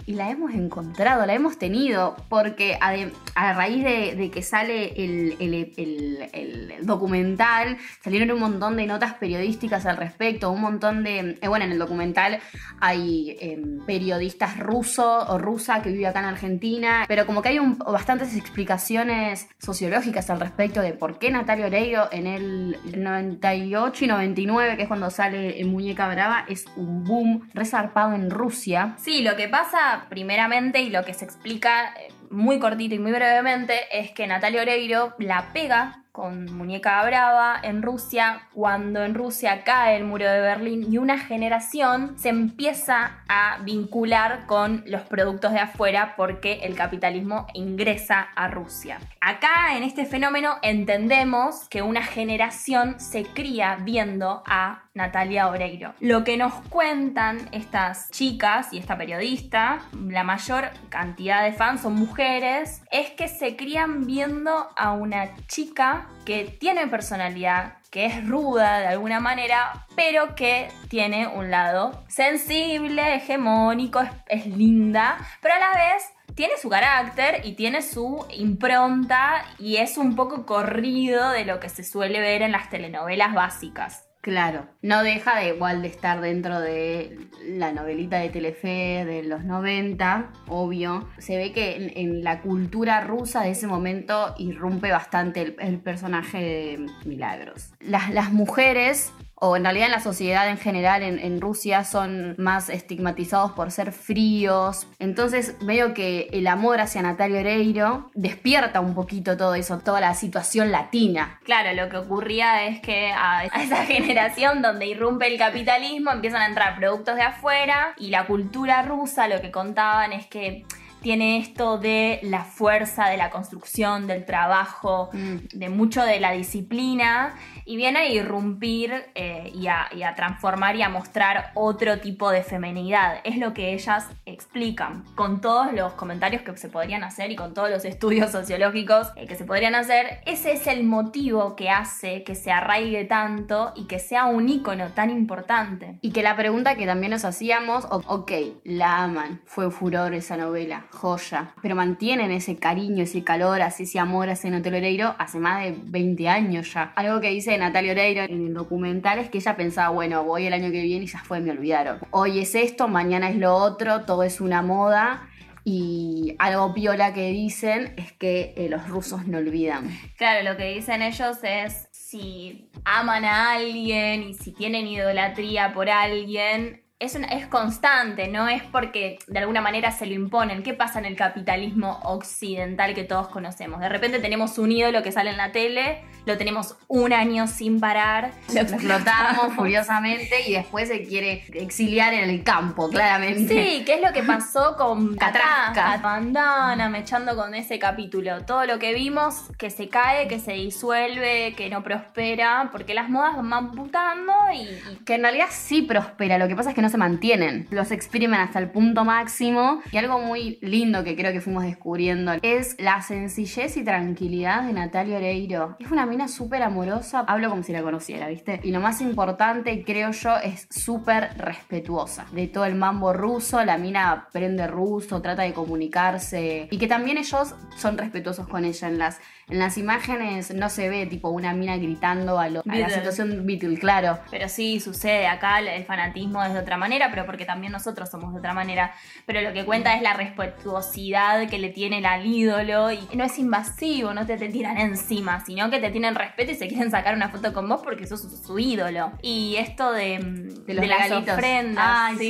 y 0.06 0.14
la 0.14 0.31
hemos 0.31 0.55
encontrado, 0.55 1.26
la 1.26 1.35
hemos 1.35 1.58
tenido, 1.58 2.17
porque 2.29 2.79
a, 2.81 3.52
raíz 3.52 3.85
de, 3.85 4.31
que 4.32 4.43
sale 4.43 4.93
el, 4.97 6.76
documental, 6.82 7.76
salieron 8.02 8.31
un 8.32 8.41
montón 8.41 8.76
de 8.76 8.87
notas 8.87 9.14
periodísticas 9.14 9.87
al 9.87 9.97
respecto, 9.97 10.50
un 10.50 10.61
montón 10.61 11.05
de... 11.05 11.38
Eh, 11.41 11.49
bueno, 11.49 11.64
en 11.64 11.73
el 11.73 11.79
documental 11.79 12.41
hay 12.81 13.37
em, 13.41 13.85
periodistas 13.87 14.58
rusos 14.58 15.25
o 15.29 15.38
rusa 15.38 15.82
que 15.82 15.91
vive 15.91 16.06
acá 16.06 16.20
en 16.20 16.26
Argentina, 16.26 17.05
pero 17.06 17.26
como 17.26 17.43
que 17.43 17.50
hay 17.50 17.58
bastantes 17.58 18.37
explicaciones 18.37 19.49
sociológicas 19.58 20.31
al 20.31 20.41
respecto 20.41 20.81
de 20.81 20.93
por 20.93 21.19
qué 21.19 21.31
Natalia 21.31 21.67
Oreiro 21.67 22.08
en 22.12 22.26
el 22.26 22.79
98 22.96 24.05
y 24.05 24.08
99, 24.08 24.76
que 24.76 24.82
es 24.82 24.88
cuando 24.88 25.11
sale 25.11 25.61
en 25.61 25.70
Muñeca 25.70 26.08
Brava, 26.08 26.44
es 26.48 26.65
un 26.77 27.05
boom 27.05 27.48
resarpado 27.55 28.15
en 28.15 28.31
Rusia. 28.31 28.94
Sí, 28.98 29.22
lo 29.22 29.36
que 29.36 29.48
pasa 29.48 29.90
primeramente, 30.09 30.81
y 30.81 30.91
lo 30.91 31.05
que 31.05 31.15
se 31.15 31.25
explica 31.25 31.94
eh, 31.94 32.13
muy 32.31 32.59
cortito 32.59 32.94
y 32.94 32.99
muy 32.99 33.13
brevemente, 33.13 33.75
es 33.93 34.11
que 34.13 34.27
Natalia 34.27 34.63
Oreiro 34.63 35.15
la 35.19 35.53
pega 35.53 36.05
con 36.12 36.52
Muñeca 36.56 37.02
Brava 37.05 37.60
en 37.62 37.82
Rusia, 37.82 38.43
cuando 38.52 39.05
en 39.05 39.14
Rusia 39.14 39.64
cae 39.64 39.96
el 39.96 40.05
muro 40.05 40.29
de 40.29 40.40
Berlín 40.40 40.93
y 40.93 40.98
una 40.98 41.19
generación 41.19 42.19
se 42.19 42.29
empieza 42.29 43.22
a 43.29 43.58
vincular 43.62 44.46
con 44.46 44.82
los 44.86 45.02
productos 45.02 45.52
de 45.52 45.60
afuera 45.60 46.14
porque 46.17 46.60
el 46.62 46.74
capitalismo 46.74 47.46
ingresa 47.55 48.29
a 48.34 48.48
Rusia. 48.48 48.98
Acá 49.20 49.76
en 49.76 49.82
este 49.82 50.06
fenómeno 50.06 50.56
entendemos 50.62 51.69
que 51.69 51.82
una 51.82 52.02
generación 52.02 52.98
se 52.98 53.24
cría 53.24 53.76
viendo 53.76 54.43
a 54.46 54.84
Natalia 54.94 55.48
Oreiro. 55.48 55.94
Lo 56.00 56.24
que 56.24 56.36
nos 56.36 56.52
cuentan 56.69 57.48
estas 57.52 58.10
chicas 58.10 58.72
y 58.72 58.79
esta 58.79 58.98
periodista, 58.98 59.82
la 59.93 60.24
mayor 60.24 60.70
cantidad 60.88 61.44
de 61.44 61.52
fans 61.52 61.82
son 61.82 61.94
mujeres, 61.94 62.82
es 62.90 63.10
que 63.10 63.29
se 63.29 63.56
crían 63.56 64.06
viendo 64.06 64.69
a 64.76 64.93
una 64.93 65.36
chica 65.46 65.99
que 66.24 66.44
tiene 66.44 66.86
personalidad, 66.86 67.74
que 67.90 68.06
es 68.06 68.26
ruda 68.26 68.78
de 68.78 68.86
alguna 68.86 69.20
manera, 69.20 69.86
pero 69.96 70.34
que 70.34 70.69
tiene 70.88 71.26
un 71.26 71.50
lado 71.50 72.04
sensible, 72.08 73.16
hegemónico, 73.16 74.00
es, 74.26 74.46
linda, 74.46 75.19
pero 75.40 75.54
a 75.54 75.58
la 75.58 75.70
vez 75.72 76.04
tiene 76.34 76.54
su 76.60 76.69
carácter 76.69 77.44
y 77.44 77.52
tiene 77.54 77.82
su 77.82 78.26
impronta 78.30 79.44
y 79.58 79.76
es 79.76 79.98
un 79.98 80.14
poco 80.14 80.46
corrido 80.46 81.30
de 81.30 81.44
lo 81.44 81.58
que 81.58 81.69
se 81.69 81.84
suele 81.84 82.20
ver 82.20 82.42
en 82.42 82.52
las 82.52 82.70
telenovelas 82.70 83.34
básicas. 83.34 84.09
Claro, 84.20 84.67
no 84.82 85.03
deja 85.03 85.39
de 85.41 85.48
igual 85.48 85.81
de 85.81 85.89
estar 85.89 86.20
dentro 86.20 86.60
de 86.60 87.19
la 87.46 87.72
novelita 87.72 88.19
de 88.19 88.29
Telefe 88.29 89.05
de 89.06 89.22
los 89.22 89.44
90, 89.44 90.31
obvio. 90.46 91.08
Se 91.17 91.39
ve 91.39 91.53
que 91.53 91.93
en, 91.96 92.22
la 92.22 92.43
cultura 92.43 93.00
rusa 93.00 93.43
de 93.43 93.53
ese 93.53 93.67
momento 93.67 94.34
irrumpe 94.36 94.91
bastante 94.91 95.56
el, 95.58 95.81
personaje 95.81 96.39
de 96.39 96.86
Milagros. 97.06 97.72
Las 97.81 98.31
mujeres 98.31 99.10
o 99.41 99.56
en 99.56 99.65
realidad 99.65 99.87
en 99.87 99.93
la 99.93 100.01
sociedad 100.01 100.49
en 100.49 100.59
general 100.59 101.03
en, 101.03 101.41
Rusia 101.41 101.85
son 101.85 102.35
más 102.37 102.69
estigmatizados 102.69 103.53
por 103.53 103.70
ser 103.70 103.93
fríos. 103.93 104.87
Entonces 104.99 105.56
veo 105.63 105.94
que 105.94 106.29
el 106.32 106.47
amor 106.47 106.81
hacia 106.81 107.01
Natalia 107.01 107.41
Oreiro 107.41 108.11
despierta 108.15 108.81
un 108.81 108.94
poquito 108.94 109.39
todo 109.39 109.55
eso, 109.55 109.79
toda 109.79 110.01
la 110.01 110.15
situación 110.15 110.70
latina. 110.70 111.41
Claro, 111.44 111.73
lo 111.75 111.89
que 111.89 111.97
ocurría 111.97 112.67
es 112.67 112.81
que 112.81 113.11
a 113.13 113.47
esa 113.47 113.85
generación 113.87 114.61
donde 114.61 114.87
irrumpe 114.87 115.27
el 115.27 115.39
capitalismo 115.39 116.11
empiezan 116.11 116.43
a 116.43 116.47
entrar 116.47 116.77
productos 116.77 117.17
de 117.17 117.23
afuera 117.23 117.94
y 117.97 118.11
la 118.11 118.27
cultura 118.27 118.82
rusa 118.82 119.27
lo 119.27 119.41
que 119.41 119.51
contaban 119.51 120.13
es 120.13 120.27
que 120.27 120.67
tiene 121.02 121.38
esto 121.38 121.78
de 121.78 122.20
la 122.22 122.44
fuerza, 122.44 123.08
de 123.08 123.16
la 123.16 123.30
construcción, 123.30 124.06
del 124.06 124.24
trabajo, 124.24 125.10
Mm. 125.12 125.36
de 125.58 125.69
mucho 125.69 126.02
de 126.02 126.20
la 126.20 126.32
disciplina 126.32 127.34
y 127.64 127.76
viene 127.76 128.00
a 128.00 128.06
irrumpir 128.08 128.92
eh, 129.14 129.50
y, 129.54 129.66
a, 129.69 129.88
y 129.94 130.02
a 130.02 130.14
transformar 130.14 130.76
y 130.76 130.82
a 130.82 130.88
mostrar 130.88 131.50
otro 131.54 131.98
tipo 132.00 132.30
de 132.30 132.42
feminidad. 132.42 133.20
Es 133.24 133.36
lo 133.38 133.52
que 133.54 133.72
ellas 133.72 134.08
explican. 134.26 135.04
Con 135.14 135.40
todos 135.40 135.72
los 135.72 135.92
comentarios 135.94 136.42
que 136.42 136.56
se 136.56 136.69
podrían 136.69 137.04
hacer 137.04 137.30
y 137.30 137.36
con 137.36 137.54
todos 137.54 137.70
los 137.70 137.84
estudios 137.84 138.30
sociológicos 138.32 139.08
eh, 139.16 139.26
que 139.26 139.36
se 139.36 139.44
podrían 139.44 139.74
hacer, 139.74 140.20
ese 140.26 140.52
es 140.52 140.66
el 140.66 140.84
motivo 140.84 141.56
que 141.56 141.70
hace 141.70 142.22
que 142.24 142.34
se 142.34 142.50
arraigue 142.52 143.04
tanto 143.04 143.72
y 143.76 143.86
que 143.86 143.98
sea 143.98 144.26
un 144.26 144.48
ícono 144.48 144.88
tan 144.88 145.10
importante. 145.10 145.98
Y 146.02 146.12
que 146.12 146.22
la 146.22 146.36
pregunta 146.36 146.76
que 146.76 146.86
también 146.86 147.10
nos 147.12 147.24
hacíamos, 147.24 147.86
ok, 147.90 148.32
la 148.64 149.04
aman, 149.04 149.40
fue 149.46 149.70
furor 149.70 150.14
esa 150.14 150.36
novela, 150.36 150.86
joya, 150.91 151.55
pero 151.63 151.75
mantienen 151.75 152.31
ese 152.31 152.56
cariño, 152.56 153.05
ese 153.05 153.25
calor, 153.25 153.63
así 153.63 153.85
ese 153.85 153.99
amor 153.99 154.29
hacia 154.29 154.51
Natalia 154.51 154.79
Oreiro 154.79 155.15
hace 155.19 155.39
más 155.39 155.63
de 155.63 155.75
20 155.85 156.29
años 156.29 156.73
ya. 156.73 156.93
Algo 156.97 157.20
que 157.20 157.31
dice 157.31 157.56
Natalia 157.56 157.93
Oreiro 157.93 158.23
en 158.23 158.47
el 158.49 158.55
documental 158.55 159.19
es 159.19 159.31
que 159.31 159.39
ella 159.39 159.56
pensaba, 159.56 159.91
bueno, 159.91 160.25
voy 160.25 160.47
el 160.47 160.53
año 160.53 160.70
que 160.70 160.82
viene 160.82 161.05
y 161.05 161.09
ya 161.09 161.20
fue, 161.20 161.41
me 161.41 161.51
olvidaron. 161.51 162.01
Hoy 162.11 162.41
es 162.41 162.55
esto, 162.55 162.89
mañana 162.89 163.31
es 163.31 163.37
lo 163.37 163.55
otro, 163.55 164.05
todo 164.05 164.23
es 164.23 164.41
una 164.41 164.63
moda. 164.63 165.27
Y 165.63 166.37
algo 166.39 166.73
piola 166.73 167.13
que 167.13 167.31
dicen 167.31 167.93
es 167.97 168.13
que 168.13 168.55
eh, 168.56 168.69
los 168.70 168.89
rusos 168.89 169.27
no 169.27 169.39
olvidan. 169.39 169.91
Claro, 170.17 170.49
lo 170.49 170.56
que 170.56 170.73
dicen 170.73 171.03
ellos 171.03 171.39
es 171.43 171.89
si 171.93 172.70
aman 172.85 173.25
a 173.25 173.53
alguien 173.53 174.23
y 174.23 174.35
si 174.35 174.53
tienen 174.53 174.87
idolatría 174.87 175.73
por 175.73 175.91
alguien, 175.91 176.82
es, 177.00 177.14
una- 177.14 177.28
es 177.28 177.46
constante, 177.46 178.28
no 178.28 178.46
es 178.46 178.62
porque 178.62 179.19
de 179.26 179.38
alguna 179.38 179.60
manera 179.62 179.90
se 179.90 180.04
lo 180.06 180.12
imponen. 180.14 180.62
¿Qué 180.62 180.74
pasa 180.74 180.98
en 180.98 181.06
el 181.06 181.16
capitalismo 181.16 181.98
occidental 182.04 182.94
que 182.94 183.04
todos 183.04 183.28
conocemos? 183.28 183.80
De 183.80 183.88
repente 183.88 184.19
tenemos 184.20 184.58
un 184.58 184.70
ídolo 184.70 185.02
que 185.02 185.10
sale 185.10 185.30
en 185.30 185.38
la 185.38 185.50
tele, 185.50 186.02
lo 186.26 186.36
tenemos 186.36 186.76
un 186.88 187.12
año 187.14 187.46
sin 187.46 187.80
parar, 187.80 188.32
Lo 188.54 188.60
explotamos 188.60 189.52
furiosamente 189.56 190.46
y 190.46 190.52
después 190.52 190.88
se 190.88 191.02
quiere 191.04 191.42
exiliar 191.54 192.12
en 192.12 192.28
el 192.28 192.44
campo, 192.44 192.90
claramente. 192.90 193.48
Sí, 193.54 193.82
¿qué 193.86 193.94
es 193.94 194.02
lo 194.02 194.12
que 194.12 194.22
pasó 194.22 194.76
con 194.76 195.16
Catrasca. 195.16 195.72
Catrasca? 195.72 195.96
Bandana, 196.02 196.88
mechando 196.90 197.34
con 197.34 197.54
ese 197.54 197.78
capítulo. 197.78 198.44
Todo 198.44 198.66
lo 198.66 198.78
que 198.78 198.92
vimos 198.92 199.44
que 199.58 199.70
se 199.70 199.88
cae, 199.88 200.28
que 200.28 200.38
se 200.38 200.52
disuelve, 200.52 201.54
que 201.56 201.70
no 201.70 201.82
prospera, 201.82 202.69
porque 202.70 202.92
las 202.92 203.08
modas 203.08 203.36
van 203.36 203.70
mutando 203.70 204.32
y, 204.52 204.58
y 204.64 204.96
Que 205.06 205.14
en 205.14 205.22
realidad 205.22 205.46
sí 205.50 205.80
prospera, 205.80 206.36
lo 206.36 206.46
que 206.46 206.54
pasa 206.56 206.69
es 206.70 206.74
que 206.74 206.82
no 206.82 206.90
se 206.91 206.99
mantienen. 206.99 207.67
Los 207.70 207.91
exprimen 207.91 208.41
hasta 208.41 208.59
el 208.59 208.70
punto 208.70 209.05
máximo. 209.05 209.81
Y 209.93 209.97
algo 209.97 210.20
muy 210.20 210.59
lindo 210.61 211.05
que 211.05 211.17
creo 211.17 211.32
que 211.32 211.41
fuimos 211.41 211.65
descubriendo 211.65 212.32
es 212.43 212.77
la 212.79 213.03
sencillez 213.03 213.77
y 213.77 213.85
tranquilidad 213.85 214.65
de 214.65 214.73
Natalia 214.73 215.17
Oreiro. 215.17 215.77
Es 215.79 215.91
una 215.91 216.06
mina 216.06 216.29
súper 216.29 216.63
amorosa, 216.63 217.20
hablo 217.20 217.49
como 217.51 217.63
si 217.63 217.73
la 217.73 217.82
conociera, 217.82 218.29
¿viste? 218.29 218.61
Y 218.63 218.73
lo 218.73 218.81
más 218.81 219.01
importante, 219.01 219.85
creo 219.85 220.11
yo, 220.11 220.37
es 220.37 220.67
súper 220.70 221.37
respetuosa 221.39 222.27
de 222.32 222.49
todo 222.49 222.65
el 222.65 222.75
mambo 222.75 223.13
ruso. 223.13 223.65
La 223.65 223.79
mina 223.79 224.11
aprende 224.11 224.67
ruso, 224.67 225.23
trata 225.23 225.43
de 225.43 225.53
comunicarse. 225.53 226.69
Y 226.70 226.79
que 226.79 226.87
también 226.87 227.19
ellos 227.19 227.55
son 227.77 227.99
respetuosos 227.99 228.49
con 228.49 228.65
ella. 228.65 228.89
En 228.89 228.99
las, 228.99 229.20
en 229.50 229.58
las 229.58 229.76
imágenes 229.78 230.54
no 230.54 230.69
se 230.69 230.88
ve 230.88 231.06
tipo 231.06 231.28
una 231.30 231.52
mina 231.52 231.76
gritando 231.76 232.38
a, 232.38 232.48
lo- 232.48 232.62
a 232.69 232.76
la 232.76 232.88
situación 232.90 233.46
Beatle, 233.46 233.78
claro. 233.78 234.19
Pero 234.30 234.48
sí, 234.48 234.80
sucede 234.80 235.26
acá, 235.26 235.58
el- 235.60 235.84
fanatismo 235.84 236.42
es 236.44 236.52
de 236.52 236.60
otra 236.60 236.76
manera, 236.76 237.10
pero 237.10 237.26
porque 237.26 237.44
también 237.44 237.72
nosotros 237.72 238.08
somos 238.10 238.32
de 238.32 238.38
otra 238.38 238.54
manera. 238.54 238.92
Pero 239.26 239.40
lo 239.40 239.52
que 239.52 239.64
cuenta 239.64 239.94
es 239.94 240.02
la 240.02 240.14
respetuosidad 240.14 241.48
que 241.48 241.58
le 241.58 241.70
tienen 241.70 242.06
al 242.06 242.26
ídolo 242.26 242.92
y 242.92 243.00
no 243.14 243.24
es 243.24 243.38
invasivo, 243.38 244.14
no 244.14 244.26
te, 244.26 244.36
te 244.36 244.48
tiran 244.48 244.78
encima, 244.78 245.44
sino 245.44 245.70
que 245.70 245.80
te 245.80 245.90
tienen 245.90 246.14
respeto 246.14 246.52
y 246.52 246.54
se 246.54 246.69
quieren 246.69 246.90
sacar 246.90 247.14
una 247.14 247.28
foto 247.30 247.52
con 247.52 247.69
vos 247.69 247.80
porque 247.82 248.06
sos 248.06 248.22
su, 248.22 248.30
su 248.36 248.58
ídolo. 248.58 249.12
Y 249.22 249.56
esto 249.58 249.92
de, 249.92 250.19
De 250.66 250.74
los 250.74 250.86
las 250.86 250.98
regalitos. 251.08 251.34
ofrendas, 251.34 251.84
Ay, 251.86 252.16
sí, 252.19 252.28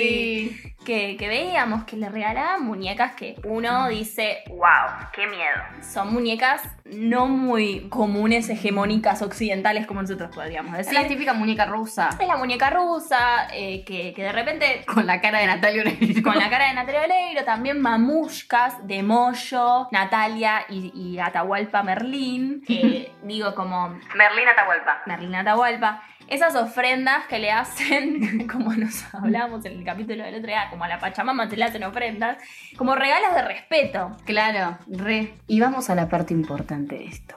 sí. 0.63 0.75
Que, 0.85 1.17
que 1.19 1.29
veíamos 1.29 1.85
que 1.85 1.97
le 1.97 2.09
regalaban 2.09 2.65
muñecas 2.65 3.13
que 3.13 3.37
uno 3.45 3.89
dice, 3.89 4.39
wow, 4.49 5.09
qué 5.13 5.27
miedo. 5.27 5.63
Son 5.83 6.13
muñecas 6.13 6.63
no 6.87 7.27
muy 7.27 7.89
comunes, 7.91 8.49
hegemónicas, 8.49 9.21
occidentales, 9.23 9.87
como 9.87 10.01
nosotros 10.01 10.31
podríamos 10.35 10.73
Es 10.79 10.87
decir. 10.87 10.95
la 11.01 11.07
típica 11.07 11.35
muñeca 11.35 11.67
rusa. 11.67 12.09
Es 12.19 12.27
la 12.27 12.37
muñeca 12.37 12.71
rusa, 12.71 13.47
eh, 13.53 13.85
que, 13.85 14.15
que 14.15 14.23
de 14.23 14.33
repente, 14.33 14.85
Con 14.93 15.07
la 15.07 15.21
cara 15.21 15.41
de 15.41 15.47
Natalia 15.47 15.83
Oreiro. 15.83 16.23
con 16.23 16.37
la 16.39 16.49
cara 16.49 16.69
de 16.69 16.75
Natalia 16.75 17.03
Oreiro, 17.03 17.45
también 17.45 17.81
mamushkas 17.81 18.87
de 18.87 19.03
Moyo, 19.03 19.87
Natalia 19.93 20.65
y, 20.71 20.93
y 20.95 21.19
Atahualpa 21.19 21.83
Merlín. 21.83 22.63
eh, 22.69 23.13
digo 23.23 23.55
como 23.55 23.91
Merlín 24.17 24.49
Atahualpa. 24.49 25.03
Merlín 25.07 25.35
Atahualpa. 25.35 26.03
Esas 26.31 26.55
ofrendas 26.55 27.27
que 27.27 27.39
le 27.41 27.51
hacen, 27.51 28.47
como 28.53 28.73
nos 28.73 29.13
hablábamos 29.15 29.65
en 29.65 29.79
el 29.79 29.85
capítulo 29.85 30.25
del 30.25 30.37
otro 30.37 30.47
día, 30.47 30.69
como 30.71 30.85
a 30.85 30.89
la 30.89 30.99
Pachamama 30.99 31.51
se 31.51 31.57
le 31.57 31.65
hacen 31.65 31.83
ofrendas, 31.85 32.39
como 32.77 32.95
regalos 32.95 33.35
de 33.35 33.43
respeto. 33.43 34.17
Claro, 34.25 34.79
re. 34.87 35.35
Y 35.49 35.61
vamos 35.61 35.91
a 35.91 35.95
la 35.95 36.09
parte 36.09 36.33
importante 36.33 36.95
de 36.97 37.07
esto. 37.07 37.37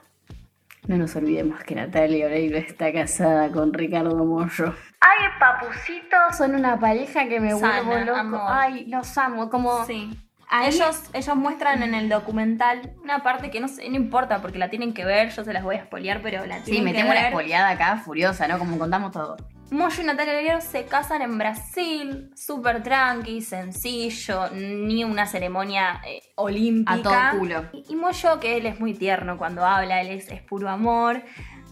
No 0.87 0.97
nos 0.97 1.15
olvidemos 1.15 1.63
que 1.63 1.75
Natalia 1.75 2.25
Oreiro 2.25 2.57
está 2.57 2.91
casada 2.93 3.49
con 3.49 3.73
Ricardo 3.73 4.23
Mollo. 4.25 4.75
Ay, 4.99 5.27
papucitos, 5.39 6.37
son 6.37 6.55
una 6.55 6.77
pareja 6.79 7.27
que 7.27 7.39
me 7.39 7.51
Sana, 7.57 7.81
vuelvo 7.81 8.05
loco. 8.05 8.19
amor. 8.19 8.41
Ay, 8.47 8.85
los 8.87 9.17
amo. 9.17 9.49
Como 9.49 9.85
Sí. 9.85 10.11
Ahí- 10.55 10.67
Ellos, 10.75 11.01
ellos 11.13 11.35
muestran 11.35 11.81
en 11.81 11.95
el 11.95 12.09
documental 12.09 12.93
una 13.03 13.23
parte 13.23 13.49
que 13.49 13.59
no 13.59 13.67
sé, 13.67 13.89
no 13.89 13.95
importa 13.95 14.39
porque 14.41 14.59
la 14.59 14.69
tienen 14.69 14.93
que 14.93 15.03
ver, 15.03 15.31
yo 15.31 15.43
se 15.43 15.51
las 15.51 15.63
voy 15.63 15.77
a 15.77 15.85
spoilear, 15.85 16.21
pero 16.21 16.45
la 16.45 16.57
Sí, 16.59 16.65
tienen 16.65 16.85
que 16.85 16.91
metemos 16.91 17.15
la 17.15 17.21
ver. 17.21 17.29
espoliada 17.31 17.69
acá, 17.71 17.97
furiosa, 17.97 18.47
¿no? 18.47 18.59
Como 18.59 18.77
contamos 18.77 19.11
todo. 19.11 19.35
Moyo 19.71 20.03
y 20.03 20.05
Natalia 20.05 20.33
Oreiro 20.33 20.61
se 20.61 20.85
casan 20.85 21.23
en 21.23 21.35
Brasil, 21.39 22.29
súper 22.35 22.83
tranqui, 22.83 23.41
sencillo, 23.41 24.49
ni 24.51 25.03
una 25.03 25.25
ceremonia 25.25 25.99
eh, 26.07 26.21
olímpica. 26.35 26.93
A 26.93 27.01
todo 27.31 27.39
culo. 27.39 27.65
Y, 27.73 27.83
y 27.89 27.95
Moyo, 27.95 28.39
que 28.39 28.57
él 28.57 28.67
es 28.67 28.79
muy 28.79 28.93
tierno 28.93 29.37
cuando 29.39 29.65
habla, 29.65 30.01
él 30.01 30.09
es, 30.09 30.27
es 30.29 30.41
puro 30.43 30.69
amor, 30.69 31.23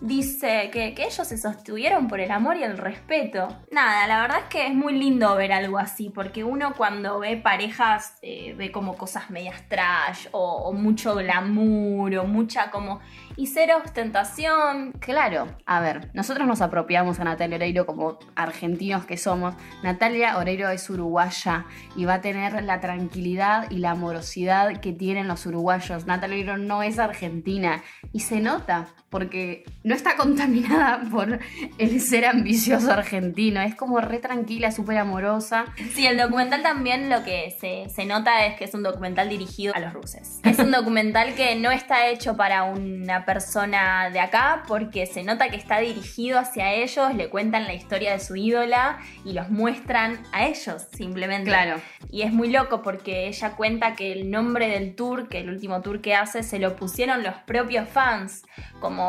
dice 0.01 0.70
que, 0.72 0.96
ellos 0.98 1.27
se 1.27 1.38
sostuvieron 1.38 2.08
por 2.08 2.20
el 2.20 2.31
amor 2.31 2.58
y 2.58 2.63
el 2.63 2.77
respeto. 2.77 3.48
Nada, 3.72 4.08
la 4.08 4.22
verdad 4.22 4.39
es 4.39 4.46
que 4.46 4.67
es 4.67 4.74
muy 4.74 4.98
lindo 4.98 5.36
ver 5.36 5.53
algo 5.53 5.77
así, 5.77 6.10
porque 6.10 6.43
uno 6.43 6.74
cuando 6.75 7.20
ve 7.20 7.38
parejas 7.38 8.17
eh, 8.22 8.53
ve 8.58 8.72
como 8.72 8.98
cosas 8.98 9.29
medias 9.29 9.67
trash 9.70 10.27
o, 10.31 10.63
o 10.63 10.74
mucho 10.74 11.15
glamour 11.15 12.15
o 12.17 12.25
mucha 12.25 12.72
como... 12.72 13.00
y 13.36 13.48
cero 13.48 13.75
ostentación. 13.84 14.91
Claro, 15.00 15.48
a 15.65 15.79
ver, 15.79 16.10
nosotros 16.13 16.48
nos 16.48 16.62
apropiamos 16.62 17.20
a 17.20 17.24
Natalia 17.24 17.58
Oreiro 17.58 17.86
como 17.86 18.17
argentinos 18.36 19.05
que 19.05 19.17
somos. 19.17 19.55
Natalia 19.84 20.38
Oreiro 20.38 20.70
es 20.70 20.89
uruguaya 20.89 21.65
y 21.96 22.05
va 22.05 22.15
a 22.15 22.22
tener 22.22 22.63
la 22.63 22.79
tranquilidad 22.79 23.70
y 23.70 23.77
la 23.77 23.91
amorosidad 23.91 24.79
que 24.81 24.93
tienen 24.93 25.27
los 25.27 25.46
uruguayos. 25.46 26.05
Natalia 26.05 26.36
Oreiro 26.36 26.58
no 26.58 26.81
es 26.84 26.98
argentina 26.98 27.84
y 28.12 28.22
se 28.22 28.41
nota 28.41 28.88
porque 29.11 29.65
no 29.83 29.93
está 29.93 30.15
contaminada 30.15 31.01
por 31.11 31.39
el 31.77 32.01
ser 32.01 32.25
ambicioso 32.25 32.91
argentino. 32.91 33.61
Es 33.61 33.75
como 33.75 33.99
re 33.99 34.17
tranquila, 34.19 34.71
súper 34.71 34.97
amorosa. 34.97 35.65
Sí, 35.93 36.07
el 36.07 36.17
documental 36.17 36.63
también 36.63 37.09
lo 37.09 37.23
que 37.23 37.53
se, 37.59 37.89
se 37.93 38.05
nota 38.05 38.45
es 38.45 38.57
que 38.57 38.63
es 38.63 38.73
un 38.73 38.83
documental 38.83 39.29
dirigido 39.29 39.75
a 39.75 39.79
los 39.79 39.93
rusos. 39.93 40.39
Es 40.43 40.57
un 40.59 40.71
documental 40.71 41.35
que 41.35 41.55
no 41.55 41.71
está 41.71 42.07
hecho 42.07 42.37
para 42.37 42.63
una 42.63 43.25
persona 43.25 44.09
de 44.09 44.21
acá 44.21 44.63
porque 44.65 45.05
se 45.05 45.23
nota 45.23 45.49
que 45.49 45.57
está 45.57 45.79
dirigido 45.79 46.39
hacia 46.39 46.73
ellos, 46.73 47.13
le 47.13 47.29
cuentan 47.29 47.65
la 47.65 47.73
historia 47.73 48.13
de 48.13 48.19
su 48.19 48.37
ídola 48.37 48.99
y 49.25 49.33
los 49.33 49.49
muestran 49.49 50.23
a 50.31 50.45
ellos 50.45 50.87
simplemente. 50.93 51.49
Claro. 51.49 51.81
Y 52.09 52.21
es 52.21 52.31
muy 52.31 52.49
loco 52.49 52.81
porque 52.81 53.27
ella 53.27 53.51
cuenta 53.57 53.95
que 53.95 54.13
el 54.13 54.31
nombre 54.31 54.69
del 54.69 54.95
tour, 54.95 55.27
que 55.27 55.39
el 55.39 55.49
último 55.49 55.81
tour 55.81 55.99
que 55.99 56.15
hace, 56.15 56.43
se 56.43 56.59
lo 56.59 56.77
pusieron 56.77 57.23
los 57.23 57.35
propios 57.45 57.89
fans. 57.89 58.43
Como 58.79 59.00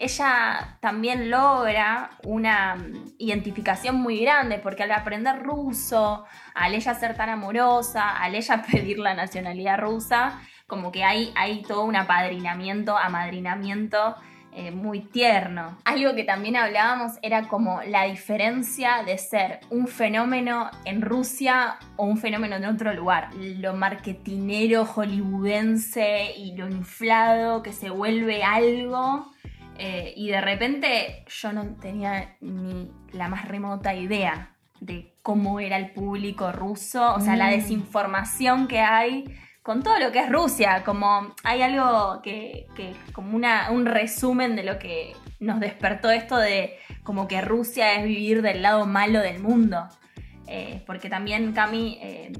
ella 0.00 0.78
también 0.80 1.30
logra 1.30 2.10
una 2.24 2.74
mm, 2.76 3.14
identificación 3.18 3.96
muy 3.96 4.20
grande 4.20 4.58
porque 4.58 4.82
al 4.84 4.92
aprender 4.92 5.42
ruso, 5.42 6.24
al 6.54 6.74
ella 6.74 6.94
ser 6.94 7.16
tan 7.16 7.28
amorosa, 7.28 8.16
al 8.16 8.34
ella 8.34 8.62
pedir 8.70 8.98
la 8.98 9.14
nacionalidad 9.14 9.78
rusa, 9.78 10.40
como 10.66 10.90
que 10.90 11.04
hay, 11.04 11.32
hay 11.36 11.62
todo 11.62 11.84
un 11.84 11.96
apadrinamiento, 11.96 12.96
amadrinamiento 12.96 14.16
eh, 14.52 14.70
muy 14.72 15.00
tierno. 15.00 15.78
Algo 15.84 16.14
que 16.14 16.24
también 16.24 16.56
hablábamos 16.56 17.12
era 17.22 17.46
como 17.48 17.82
la 17.82 18.04
diferencia 18.04 19.02
de 19.06 19.16
ser 19.18 19.60
un 19.70 19.86
fenómeno 19.86 20.70
en 20.84 21.02
Rusia 21.02 21.76
o 21.96 22.04
un 22.06 22.18
fenómeno 22.18 22.56
en 22.56 22.64
otro 22.64 22.92
lugar. 22.92 23.30
Lo 23.34 23.74
marketinero 23.74 24.84
hollywoodense 24.84 26.32
y 26.36 26.56
lo 26.56 26.68
inflado 26.68 27.62
que 27.62 27.72
se 27.72 27.90
vuelve 27.90 28.42
algo. 28.42 29.30
eh, 29.82 30.12
y 30.14 30.28
de 30.28 30.42
repente 30.42 31.24
yo 31.26 31.54
no 31.54 31.64
tenía 31.76 32.36
ni 32.42 32.90
la 33.12 33.28
más 33.28 33.48
remota 33.48 33.94
idea 33.94 34.54
de 34.80 35.14
cómo 35.22 35.58
era 35.58 35.78
el 35.78 35.92
público 35.92 36.52
ruso, 36.52 37.14
o 37.14 37.20
sea, 37.20 37.34
la 37.36 37.46
Mm. 37.46 37.50
desinformación 37.52 38.68
que 38.68 38.80
hay 38.80 39.24
con 39.62 39.82
todo 39.82 39.98
lo 39.98 40.10
que 40.10 40.20
es 40.20 40.30
Rusia, 40.30 40.82
como 40.84 41.34
hay 41.44 41.62
algo 41.62 42.20
que, 42.22 42.66
que 42.74 42.94
como 43.12 43.36
una, 43.36 43.70
un 43.70 43.86
resumen 43.86 44.56
de 44.56 44.62
lo 44.62 44.78
que 44.78 45.14
nos 45.38 45.60
despertó 45.60 46.10
esto 46.10 46.36
de 46.36 46.78
como 47.02 47.28
que 47.28 47.40
Rusia 47.40 47.94
es 47.94 48.04
vivir 48.04 48.42
del 48.42 48.62
lado 48.62 48.86
malo 48.86 49.20
del 49.20 49.40
mundo. 49.40 49.88
Eh, 50.46 50.82
porque 50.86 51.08
también 51.08 51.52
Cami 51.52 51.98
eh, 52.02 52.32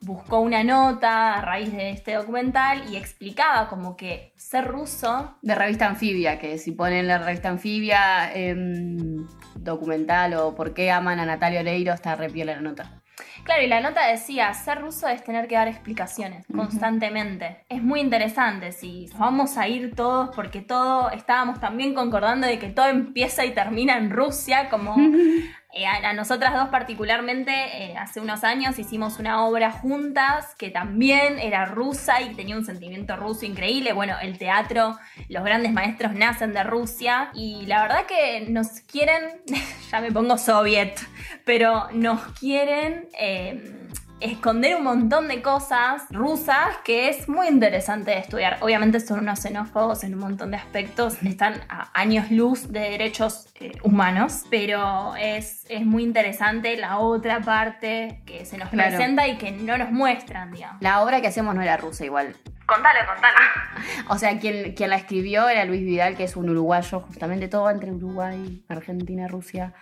buscó 0.00 0.40
una 0.40 0.62
nota 0.62 1.34
a 1.34 1.40
raíz 1.40 1.72
de 1.72 1.90
este 1.90 2.14
documental 2.14 2.84
y 2.90 2.96
explicaba 2.96 3.68
como 3.68 3.96
que 3.96 4.32
ser 4.36 4.66
ruso... 4.66 5.36
De 5.42 5.54
revista 5.54 5.86
anfibia, 5.86 6.38
que 6.38 6.58
si 6.58 6.72
ponen 6.72 7.08
la 7.08 7.18
revista 7.18 7.48
anfibia 7.48 8.32
em, 8.34 9.26
documental 9.56 10.34
o 10.34 10.54
por 10.54 10.74
qué 10.74 10.92
aman 10.92 11.18
a 11.18 11.26
Natalia 11.26 11.60
Oreiro, 11.60 11.92
está 11.92 12.14
re 12.14 12.30
la 12.44 12.60
nota. 12.60 13.02
Claro, 13.44 13.62
y 13.62 13.66
la 13.66 13.80
nota 13.80 14.06
decía, 14.06 14.52
ser 14.54 14.80
ruso 14.80 15.06
es 15.06 15.22
tener 15.22 15.46
que 15.48 15.54
dar 15.54 15.68
explicaciones 15.68 16.46
constantemente. 16.46 17.58
Es 17.68 17.82
muy 17.82 18.00
interesante, 18.00 18.72
si 18.72 19.10
vamos 19.18 19.58
a 19.58 19.68
ir 19.68 19.94
todos, 19.94 20.34
porque 20.34 20.62
todo, 20.62 21.10
estábamos 21.10 21.60
también 21.60 21.94
concordando 21.94 22.46
de 22.46 22.58
que 22.58 22.70
todo 22.70 22.88
empieza 22.88 23.44
y 23.44 23.52
termina 23.52 23.98
en 23.98 24.10
Rusia, 24.10 24.70
como 24.70 24.96
eh, 25.74 25.86
a, 25.86 26.14
nosotras 26.14 26.54
dos 26.54 26.70
particularmente, 26.70 27.52
eh, 27.52 27.96
hace 27.98 28.20
unos 28.20 28.44
años 28.44 28.78
hicimos 28.78 29.18
una 29.18 29.44
obra 29.44 29.70
juntas 29.70 30.54
que 30.56 30.70
también 30.70 31.38
era 31.38 31.66
rusa 31.66 32.22
y 32.22 32.34
tenía 32.34 32.56
un 32.56 32.64
sentimiento 32.64 33.14
ruso 33.16 33.44
increíble. 33.44 33.92
Bueno, 33.92 34.14
el 34.22 34.38
teatro, 34.38 34.96
los 35.28 35.44
grandes 35.44 35.70
maestros 35.72 36.14
nacen 36.14 36.54
de 36.54 36.62
Rusia 36.62 37.30
y 37.34 37.66
la 37.66 37.82
verdad 37.82 38.06
que 38.06 38.46
nos 38.48 38.80
quieren, 38.80 39.42
ya 39.90 40.00
me 40.00 40.10
pongo 40.10 40.38
soviet, 40.38 40.98
pero 41.44 41.88
nos 41.92 42.20
quieren... 42.38 43.08
Eh, 43.18 43.80
esconder 44.20 44.76
un 44.76 44.84
montón 44.84 45.28
de 45.28 45.42
cosas 45.42 46.04
rusas 46.10 46.76
que 46.84 47.08
es 47.08 47.28
muy 47.28 47.48
interesante 47.48 48.12
de 48.12 48.18
estudiar. 48.18 48.58
Obviamente 48.60 48.98
son 49.00 49.20
unos 49.20 49.40
xenófobos 49.40 50.02
en 50.02 50.14
un 50.14 50.20
montón 50.20 50.50
de 50.52 50.56
aspectos, 50.56 51.22
están 51.22 51.60
a 51.68 51.90
años 51.98 52.30
luz 52.30 52.72
de 52.72 52.80
derechos 52.80 53.48
eh, 53.60 53.72
humanos, 53.82 54.44
pero 54.50 55.14
es, 55.16 55.66
es, 55.68 55.84
muy 55.84 56.02
interesante 56.02 56.76
la 56.76 56.98
otra 56.98 57.40
parte 57.40 58.22
que 58.24 58.46
se 58.46 58.56
nos 58.56 58.70
presenta 58.70 59.28
y 59.28 59.36
que 59.36 59.52
no 59.52 59.76
nos 59.76 59.90
muestran, 59.90 60.52
digamos. 60.52 60.80
La 60.80 61.02
obra 61.02 61.20
que 61.20 61.28
hacemos 61.28 61.54
no 61.54 61.62
era 61.62 61.76
rusa 61.76 62.04
igual. 62.04 62.34
Contale, 62.66 63.00
contale. 63.06 63.34
O 64.08 64.16
sea, 64.16 64.38
quien, 64.38 64.74
quien 64.74 64.90
la 64.90 64.96
escribió 64.96 65.48
era 65.48 65.64
Luis 65.64 65.82
Vidal, 65.82 66.16
que 66.16 66.24
es 66.24 66.36
un 66.36 66.48
uruguayo, 66.48 67.00
justamente 67.00 67.48
todo 67.48 67.68
entre 67.68 67.92
Uruguay, 67.92 68.64
Argentina, 68.68 69.28
Rusia. 69.28 69.74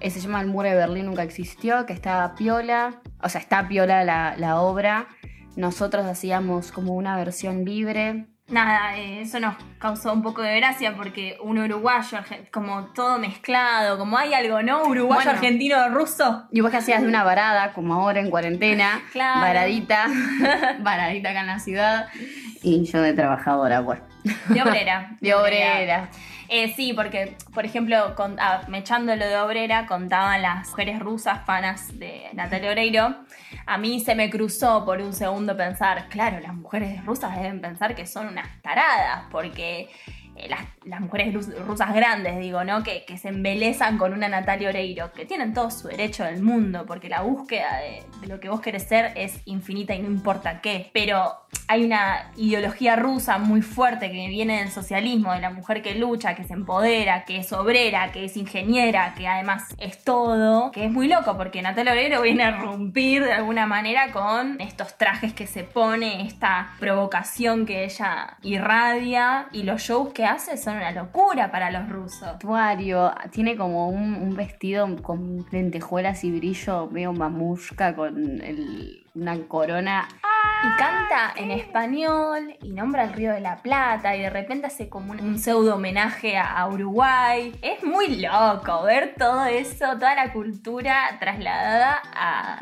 Se 0.00 0.20
llama 0.20 0.40
El 0.40 0.48
Muro 0.48 0.68
de 0.68 0.74
Berlín, 0.74 1.06
nunca 1.06 1.22
existió, 1.22 1.86
que 1.86 1.92
está 1.92 2.34
piola, 2.34 3.00
o 3.22 3.28
sea, 3.28 3.40
está 3.40 3.68
piola 3.68 4.04
la, 4.04 4.34
la 4.36 4.60
obra. 4.60 5.08
Nosotros 5.56 6.06
hacíamos 6.06 6.72
como 6.72 6.94
una 6.94 7.16
versión 7.16 7.64
libre, 7.64 8.26
nada, 8.52 8.96
eh, 8.98 9.22
eso 9.22 9.40
nos 9.40 9.56
causó 9.78 10.12
un 10.12 10.22
poco 10.22 10.42
de 10.42 10.56
gracia 10.56 10.94
porque 10.94 11.36
un 11.42 11.58
uruguayo, 11.58 12.18
como 12.52 12.86
todo 12.94 13.18
mezclado, 13.18 13.98
como 13.98 14.18
hay 14.18 14.34
algo, 14.34 14.62
¿no? 14.62 14.84
Uruguayo, 14.84 15.30
argentino, 15.30 15.88
ruso. 15.88 16.46
Y 16.52 16.60
vos 16.60 16.70
que 16.70 16.76
hacías 16.76 17.02
de 17.02 17.08
una 17.08 17.24
varada, 17.24 17.72
como 17.72 17.94
ahora 17.94 18.20
en 18.20 18.30
cuarentena, 18.30 19.02
claro. 19.12 19.40
varadita, 19.40 20.06
varadita 20.80 21.30
acá 21.30 21.40
en 21.40 21.46
la 21.46 21.58
ciudad, 21.58 22.08
y 22.62 22.84
yo 22.84 23.00
de 23.00 23.12
trabajadora, 23.12 23.82
pues. 23.84 24.00
De 24.48 24.62
obrera. 24.62 25.16
de 25.20 25.34
obrera. 25.34 26.08
Eh, 26.48 26.72
sí, 26.74 26.92
porque, 26.92 27.36
por 27.54 27.64
ejemplo, 27.64 28.14
con, 28.14 28.38
ah, 28.38 28.62
lo 28.68 29.16
de 29.16 29.36
obrera, 29.38 29.86
contaban 29.86 30.42
las 30.42 30.68
mujeres 30.70 30.98
rusas 31.00 31.44
fanas 31.46 31.98
de 31.98 32.28
Natalia 32.34 32.70
Oreiro. 32.70 33.16
A 33.66 33.78
mí 33.78 34.00
se 34.00 34.14
me 34.14 34.30
cruzó 34.30 34.84
por 34.84 35.00
un 35.00 35.12
segundo 35.12 35.56
pensar, 35.56 36.08
claro, 36.08 36.40
las 36.40 36.54
mujeres 36.54 37.04
rusas 37.04 37.36
deben 37.36 37.60
pensar 37.60 37.94
que 37.94 38.06
son 38.06 38.28
unas 38.28 38.48
taradas, 38.62 39.24
porque 39.30 39.88
eh, 40.36 40.48
las, 40.84 41.00
mujeres 41.00 41.34
rusas 41.66 41.94
grandes, 41.94 42.38
digo, 42.38 42.64
¿no? 42.64 42.82
Que, 42.82 43.04
se 43.16 43.28
embelezan 43.28 43.98
con 43.98 44.12
una 44.12 44.28
Natalia 44.28 44.70
Oreiro, 44.70 45.12
que 45.12 45.26
tienen 45.26 45.52
todo 45.52 45.70
su 45.70 45.88
derecho 45.88 46.24
del 46.24 46.42
mundo, 46.42 46.84
porque 46.86 47.08
la 47.08 47.22
búsqueda 47.22 47.78
de, 47.78 48.26
lo 48.26 48.40
que 48.40 48.48
vos 48.48 48.60
querés 48.60 48.84
ser 48.88 49.12
es 49.16 49.40
infinita 49.44 49.94
y 49.94 50.00
no 50.00 50.08
importa 50.08 50.60
qué. 50.60 50.90
Pero 50.92 51.42
hay 51.68 51.84
una 51.84 52.30
ideología 52.36 52.96
rusa 52.96 53.38
muy 53.38 53.62
fuerte 53.62 54.10
que 54.10 54.28
viene 54.28 54.60
del 54.60 54.70
socialismo, 54.70 55.32
de 55.32 55.40
la 55.40 55.50
mujer 55.50 55.82
que 55.82 55.94
lucha, 55.94 56.34
que 56.34 56.44
se 56.44 56.54
empodera, 56.54 57.24
que 57.24 57.38
es 57.38 57.52
obrera, 57.52 58.10
que 58.12 58.24
es 58.24 58.36
ingeniera, 58.36 59.14
que 59.14 59.28
además 59.28 59.74
es 59.78 60.02
todo, 60.02 60.70
que 60.72 60.86
es 60.86 60.90
muy 60.90 61.08
loco, 61.08 61.36
porque 61.36 61.62
Natalia 61.62 61.92
Oreiro 61.92 62.22
viene 62.22 62.44
a 62.44 62.50
romper 62.52 63.24
de 63.24 63.32
alguna 63.32 63.66
manera 63.66 64.12
con 64.12 64.60
estos 64.60 64.96
trajes 64.96 65.34
que 65.34 65.46
se 65.46 65.62
pone, 65.64 66.26
esta 66.26 66.72
provocación 66.78 67.66
que 67.66 67.84
ella 67.84 68.36
irradia 68.42 69.48
y 69.52 69.62
los 69.62 69.82
shows 69.82 70.12
que 70.12 70.21
hace 70.24 70.56
son 70.56 70.76
una 70.76 70.92
locura 70.92 71.50
para 71.50 71.70
los 71.70 71.88
rusos. 71.88 72.38
Tuario, 72.38 73.12
tiene 73.30 73.56
como 73.56 73.88
un, 73.88 74.34
vestido 74.36 74.96
con 75.02 75.44
lentejuelas 75.50 76.24
y 76.24 76.30
brillo, 76.30 76.88
medio 76.88 77.12
mamushka, 77.12 77.94
con 77.94 78.40
una 79.14 79.38
corona. 79.46 80.08
Y 80.64 80.76
canta 80.76 81.32
en 81.36 81.50
español 81.50 82.54
y 82.62 82.70
nombra 82.70 83.02
el 83.02 83.12
Río 83.14 83.32
de 83.32 83.40
la 83.40 83.56
Plata 83.62 84.14
y 84.16 84.20
de 84.20 84.30
repente 84.30 84.68
hace 84.68 84.88
como 84.88 85.12
un, 85.12 85.38
pseudo 85.40 85.74
homenaje 85.74 86.36
a, 86.36 86.68
Uruguay. 86.68 87.52
Es 87.62 87.82
muy 87.82 88.20
loco 88.20 88.84
ver 88.84 89.14
todo 89.18 89.44
eso, 89.46 89.86
toda 89.98 90.14
la 90.14 90.32
cultura 90.32 91.16
trasladada 91.18 91.96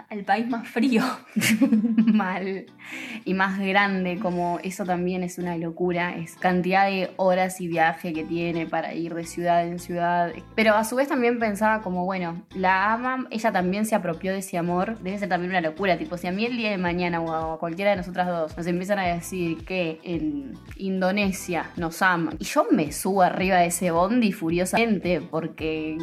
al 0.08 0.24
país 0.24 0.48
más 0.48 0.66
frío. 0.66 1.02
Mal. 2.06 2.64
Y 3.26 3.34
más 3.34 3.58
grande, 3.58 4.18
como 4.18 4.58
eso 4.62 4.84
también 4.84 5.22
es 5.22 5.36
una 5.36 5.58
locura. 5.58 6.16
Es 6.16 6.36
cantidad 6.36 6.86
de 6.86 7.10
horas 7.16 7.60
y 7.60 7.68
viaje 7.68 8.14
que 8.14 8.24
tiene 8.24 8.66
para 8.66 8.94
ir 8.94 9.14
de 9.14 9.24
ciudad 9.24 9.66
en 9.66 9.78
ciudad. 9.78 10.32
Pero 10.54 10.74
a 10.74 10.84
su 10.84 10.96
vez 10.96 11.08
también 11.08 11.38
pensaba 11.38 11.82
como, 11.82 12.06
bueno, 12.06 12.42
la 12.54 12.94
ama, 12.94 13.26
ella 13.30 13.52
también 13.52 13.84
se 13.84 13.94
apropió 13.94 14.32
de 14.32 14.38
ese 14.38 14.56
amor. 14.56 14.98
Debe 15.00 15.18
ser 15.18 15.28
también 15.28 15.50
una 15.50 15.60
locura. 15.60 15.98
Tipo, 15.98 16.16
si 16.16 16.26
a 16.26 16.32
mí 16.32 16.39
el 16.46 16.56
día 16.56 16.70
de 16.70 16.78
mañana 16.78 17.20
o 17.20 17.54
a 17.54 17.58
cualquiera 17.58 17.92
de 17.92 17.98
nosotras 17.98 18.28
dos 18.28 18.56
nos 18.56 18.66
empiezan 18.66 18.98
a 18.98 19.14
decir 19.14 19.64
que 19.64 20.00
en 20.02 20.54
Indonesia 20.76 21.70
nos 21.76 22.02
aman 22.02 22.36
y 22.38 22.44
yo 22.44 22.66
me 22.70 22.92
subo 22.92 23.22
arriba 23.22 23.58
de 23.58 23.66
ese 23.66 23.90
bondi 23.90 24.32
furiosamente 24.32 25.20
porque 25.20 25.98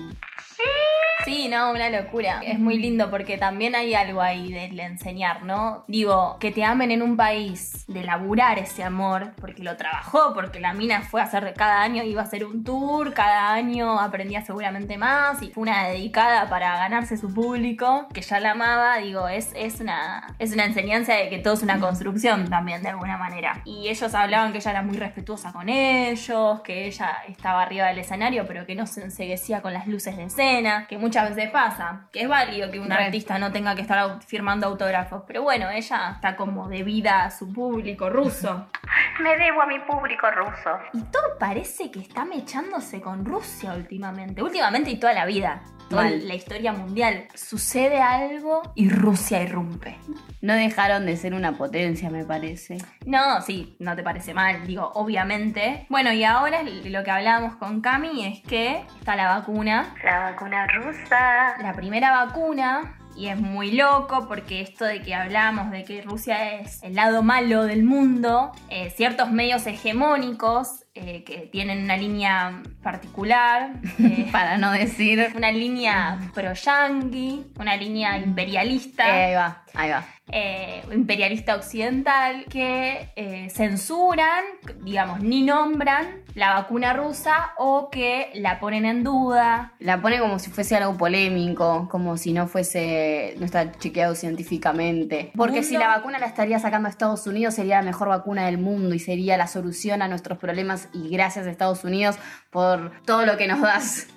Sí, 1.28 1.50
no, 1.50 1.72
una 1.72 1.90
locura. 1.90 2.40
Es 2.42 2.58
muy 2.58 2.80
lindo 2.80 3.12
porque 3.12 3.38
también 3.38 3.76
hay 3.76 3.94
algo 3.94 4.22
ahí 4.22 4.50
de 4.50 4.68
enseñar, 4.82 5.44
¿no? 5.44 5.84
Digo, 5.90 6.38
que 6.40 6.52
te 6.52 6.64
amen 6.64 6.90
en 6.90 7.02
un 7.02 7.18
país, 7.18 7.84
de 7.90 8.02
laburar 8.06 8.60
ese 8.60 8.82
amor, 8.82 9.34
porque 9.42 9.62
lo 9.62 9.76
trabajó, 9.76 10.34
porque 10.34 10.62
la 10.62 10.74
mina 10.74 11.02
fue 11.02 11.20
a 11.20 11.26
hacer 11.26 11.54
cada 11.58 11.82
año, 11.82 12.02
iba 12.04 12.22
a 12.22 12.24
hacer 12.24 12.46
un 12.46 12.64
tour, 12.64 13.14
cada 13.14 13.52
año 13.52 14.00
aprendía 14.00 14.42
seguramente 14.46 14.98
más 14.98 15.42
y 15.42 15.50
fue 15.50 15.64
una 15.64 15.90
dedicada 15.90 16.48
para 16.48 16.78
ganarse 16.78 17.18
su 17.18 17.34
público, 17.34 18.08
que 18.14 18.22
ya 18.22 18.40
la 18.40 18.52
amaba, 18.52 18.96
digo, 19.00 19.28
es, 19.28 19.52
es, 19.54 19.82
una, 19.82 20.34
es 20.40 20.54
una 20.54 20.64
enseñanza 20.64 21.14
de 21.14 21.28
que 21.28 21.40
todo 21.40 21.56
es 21.56 21.62
una 21.62 21.78
construcción 21.82 22.50
también, 22.50 22.82
de 22.84 22.90
alguna 22.90 23.18
manera. 23.18 23.62
Y 23.66 23.90
ellos 23.90 24.16
hablaban 24.16 24.54
que 24.54 24.60
ella 24.60 24.72
era 24.72 24.82
muy 24.82 24.96
respetuosa 24.96 25.52
con 25.52 25.68
ellos, 25.68 26.62
que 26.62 26.88
ella 26.88 27.18
estaba 27.28 27.64
arriba 27.64 27.88
del 27.88 28.00
escenario, 28.00 28.48
pero 28.48 28.66
que 28.66 28.76
no 28.76 28.88
se 28.88 29.04
enseguecía 29.04 29.62
con 29.62 29.74
las 29.74 29.88
luces 29.88 30.16
de 30.16 30.24
escena, 30.24 30.88
que 30.88 30.98
muchas 30.98 31.17
muchas 31.18 31.36
veces 31.36 31.52
pasa, 31.52 32.08
que 32.12 32.22
es 32.22 32.30
válido 32.30 32.70
que 32.70 32.80
un 32.80 32.92
artista 32.92 33.40
no 33.40 33.52
tenga 33.52 33.74
que 33.74 33.82
estar 33.82 34.22
firmando 34.22 34.68
autógrafos, 34.68 35.24
pero 35.26 35.42
bueno, 35.42 35.70
ella 35.72 36.12
está 36.16 36.36
como 36.36 36.68
debida 36.68 37.24
a 37.24 37.32
su 37.32 37.52
público 37.52 38.10
ruso. 38.10 38.68
Me 39.22 39.36
debo 39.36 39.64
a 39.64 39.66
mi 39.66 39.80
público 39.80 40.30
ruso. 40.30 40.78
Y 40.94 41.02
todo 41.06 41.38
parece 41.40 41.90
que 41.90 42.00
está 42.00 42.24
mechándose 42.24 43.02
con 43.02 43.26
Rusia 43.26 43.74
últimamente, 43.74 44.44
últimamente 44.44 44.92
y 44.92 45.00
toda 45.00 45.14
la 45.14 45.26
vida 45.26 45.64
toda 45.90 46.10
la 46.10 46.36
historia 46.36 46.74
mundial. 46.74 47.28
Sucede 47.34 48.02
algo 48.02 48.62
y 48.76 48.90
Rusia 48.90 49.42
irrumpe. 49.42 49.98
No 50.42 50.54
dejaron 50.54 51.06
de 51.06 51.18
ser 51.18 51.34
una 51.34 51.54
potencia, 51.54 52.10
me 52.10 52.26
parece. 52.26 52.78
No, 53.06 53.42
sí, 53.42 53.76
no 53.80 53.96
te 53.96 54.04
parece 54.04 54.34
mal, 54.34 54.66
digo, 54.68 54.92
obviamente. 54.94 55.86
Bueno, 55.90 56.12
y 56.12 56.24
ahora 56.24 56.62
lo 56.64 57.04
que 57.04 57.12
hablábamos 57.12 57.56
con 57.56 57.82
Cami 57.82 58.26
es 58.26 58.42
que 58.48 58.84
está 59.00 59.16
la 59.16 59.28
vacuna. 59.30 59.96
La 60.04 60.32
vacuna 60.32 60.68
rusa. 60.68 60.97
La 61.10 61.74
primera 61.76 62.26
vacuna 62.26 62.98
y 63.18 63.28
es 63.30 63.40
muy 63.40 63.72
loco 63.72 64.28
porque 64.28 64.62
esto 64.62 64.86
de 64.86 65.02
que 65.02 65.16
hablamos 65.16 65.72
de 65.72 65.84
que 65.84 66.02
Rusia 66.04 66.60
es 66.60 66.84
el 66.84 66.94
lado 66.96 67.24
malo 67.24 67.64
del 67.64 67.84
mundo, 67.84 68.52
eh, 68.70 68.92
ciertos 68.96 69.32
medios 69.32 69.66
hegemónicos 69.66 70.86
eh, 71.00 71.24
que 71.24 71.48
tienen 71.52 71.84
una 71.84 71.98
línea 71.98 72.62
particular, 72.84 73.72
eh, 74.00 74.28
Para 74.32 74.58
no 74.58 74.72
decir. 74.72 75.32
una 75.36 75.52
línea 75.52 76.18
pro-yanqui, 76.34 77.46
una 77.60 77.76
línea 77.76 78.18
Eh, 78.18 78.24
imperialista. 78.24 79.04
ahí 79.06 79.34
va, 79.36 79.64
ahí 79.74 79.90
va. 79.92 80.04
eh, 80.32 80.82
imperialista 80.94 81.56
occidental 81.56 82.46
que 82.50 83.10
eh, 83.16 83.50
censuran, 83.50 84.44
digamos, 84.84 85.22
ni 85.22 85.42
nombran 85.44 86.24
la 86.36 86.54
vacuna 86.56 86.94
rusa 86.94 87.52
o 87.58 87.90
que 87.90 88.30
la 88.36 88.60
ponen 88.60 88.86
en 88.86 89.04
duda. 89.04 89.74
La 89.80 90.02
pone 90.02 90.20
como 90.20 90.38
si 90.40 90.52
fuese 90.52 90.76
algo 90.76 90.98
polémico, 90.98 91.88
como 91.90 92.18
si 92.18 92.34
no 92.34 92.48
fuese, 92.48 93.36
no 93.40 93.46
está 93.46 93.72
chequeado 93.72 94.16
científicamente. 94.16 95.32
Porque 95.36 95.64
si 95.64 95.78
la 95.78 95.88
vacuna 95.88 96.20
la 96.20 96.26
estaría 96.28 96.60
sacando 96.60 96.88
a 96.88 96.92
Estados 96.92 97.26
Unidos, 97.28 97.54
sería 97.56 97.78
la 97.78 97.84
mejor 97.84 98.10
vacuna 98.10 98.46
del 98.46 98.58
mundo 98.58 98.94
y 98.96 99.00
sería 99.00 99.38
la 99.38 99.48
solución 99.48 100.02
a 100.02 100.08
nuestros 100.08 100.38
problemas. 100.38 100.87
Y 100.94 101.10
gracias 101.10 101.46
a 101.46 101.52
Estados 101.52 101.84
Unidos 101.84 102.18
por 102.50 102.92
todo 103.04 103.26
lo 103.26 103.38
que 103.38 103.48
nos 103.48 103.62
das. 103.62 104.08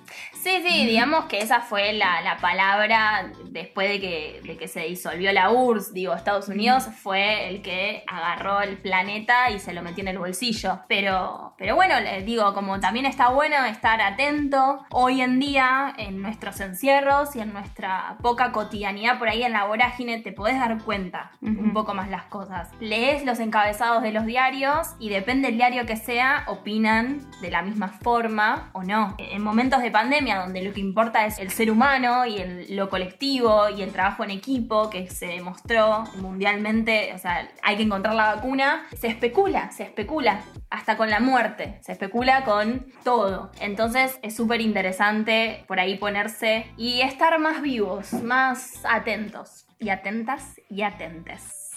Sí, 0.43 0.49
sí, 0.67 0.87
digamos 0.87 1.25
que 1.25 1.37
esa 1.37 1.59
fue 1.61 1.93
la, 1.93 2.21
la 2.21 2.37
palabra 2.37 3.31
después 3.51 3.87
de 3.89 3.99
que, 3.99 4.41
de 4.43 4.57
que 4.57 4.67
se 4.67 4.79
disolvió 4.81 5.31
la 5.33 5.51
URSS. 5.51 5.93
Digo, 5.93 6.15
Estados 6.15 6.47
Unidos 6.49 6.87
fue 7.03 7.47
el 7.47 7.61
que 7.61 8.03
agarró 8.07 8.61
el 8.61 8.77
planeta 8.77 9.51
y 9.51 9.59
se 9.59 9.71
lo 9.71 9.83
metió 9.83 10.01
en 10.01 10.07
el 10.07 10.17
bolsillo. 10.17 10.79
Pero, 10.87 11.53
pero 11.59 11.75
bueno, 11.75 11.93
digo, 12.25 12.55
como 12.55 12.79
también 12.79 13.05
está 13.05 13.29
bueno 13.29 13.55
estar 13.65 14.01
atento 14.01 14.83
hoy 14.89 15.21
en 15.21 15.39
día 15.39 15.93
en 15.97 16.23
nuestros 16.23 16.59
encierros 16.59 17.35
y 17.35 17.39
en 17.41 17.53
nuestra 17.53 18.17
poca 18.23 18.51
cotidianidad 18.51 19.19
por 19.19 19.29
ahí 19.29 19.43
en 19.43 19.51
la 19.53 19.65
vorágine, 19.65 20.21
te 20.21 20.31
podés 20.31 20.57
dar 20.57 20.81
cuenta 20.81 21.33
un 21.41 21.59
Ujú. 21.59 21.73
poco 21.73 21.93
más 21.93 22.09
las 22.09 22.23
cosas. 22.23 22.69
Lees 22.79 23.25
los 23.25 23.39
encabezados 23.39 24.01
de 24.01 24.11
los 24.11 24.25
diarios 24.25 24.87
y 24.97 25.09
depende 25.09 25.49
del 25.49 25.57
diario 25.57 25.85
que 25.85 25.97
sea, 25.97 26.45
opinan 26.47 27.29
de 27.41 27.51
la 27.51 27.61
misma 27.61 27.89
forma 27.89 28.71
o 28.73 28.81
no. 28.81 29.13
En 29.19 29.43
momentos 29.43 29.83
de 29.83 29.91
pandemia, 29.91 30.30
donde 30.39 30.61
lo 30.61 30.73
que 30.73 30.79
importa 30.79 31.25
es 31.25 31.39
el 31.39 31.51
ser 31.51 31.69
humano 31.71 32.25
y 32.25 32.65
lo 32.73 32.89
colectivo 32.89 33.69
y 33.69 33.81
el 33.81 33.91
trabajo 33.91 34.23
en 34.23 34.31
equipo 34.31 34.89
que 34.89 35.07
se 35.09 35.27
demostró 35.27 36.05
mundialmente, 36.17 37.11
o 37.13 37.17
sea, 37.17 37.49
hay 37.61 37.77
que 37.77 37.83
encontrar 37.83 38.15
la 38.15 38.35
vacuna, 38.35 38.85
se 38.97 39.07
especula, 39.07 39.71
se 39.71 39.83
especula, 39.83 40.41
hasta 40.69 40.97
con 40.97 41.09
la 41.09 41.19
muerte, 41.19 41.79
se 41.81 41.91
especula 41.91 42.43
con 42.43 42.85
todo. 43.03 43.51
Entonces 43.59 44.19
es 44.21 44.35
súper 44.35 44.61
interesante 44.61 45.65
por 45.67 45.79
ahí 45.79 45.97
ponerse 45.97 46.65
y 46.77 47.01
estar 47.01 47.37
más 47.39 47.61
vivos, 47.61 48.13
más 48.13 48.81
atentos 48.85 49.67
y 49.79 49.89
atentas 49.89 50.59
y 50.69 50.83
atentes. 50.83 51.71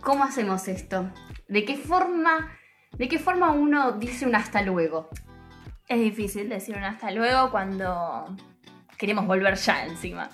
¿Cómo 0.00 0.24
hacemos 0.24 0.68
esto? 0.68 1.10
¿De 1.48 1.64
qué 1.64 1.76
forma, 1.76 2.52
de 2.92 3.08
qué 3.08 3.18
forma 3.18 3.50
uno 3.52 3.92
dice 3.92 4.26
un 4.26 4.34
hasta 4.34 4.62
luego? 4.62 5.08
Es 5.88 6.00
difícil 6.00 6.48
decir 6.48 6.76
un 6.76 6.84
hasta 6.84 7.10
luego 7.10 7.50
cuando 7.50 8.36
queremos 8.98 9.26
volver 9.26 9.54
ya 9.54 9.84
encima. 9.84 10.28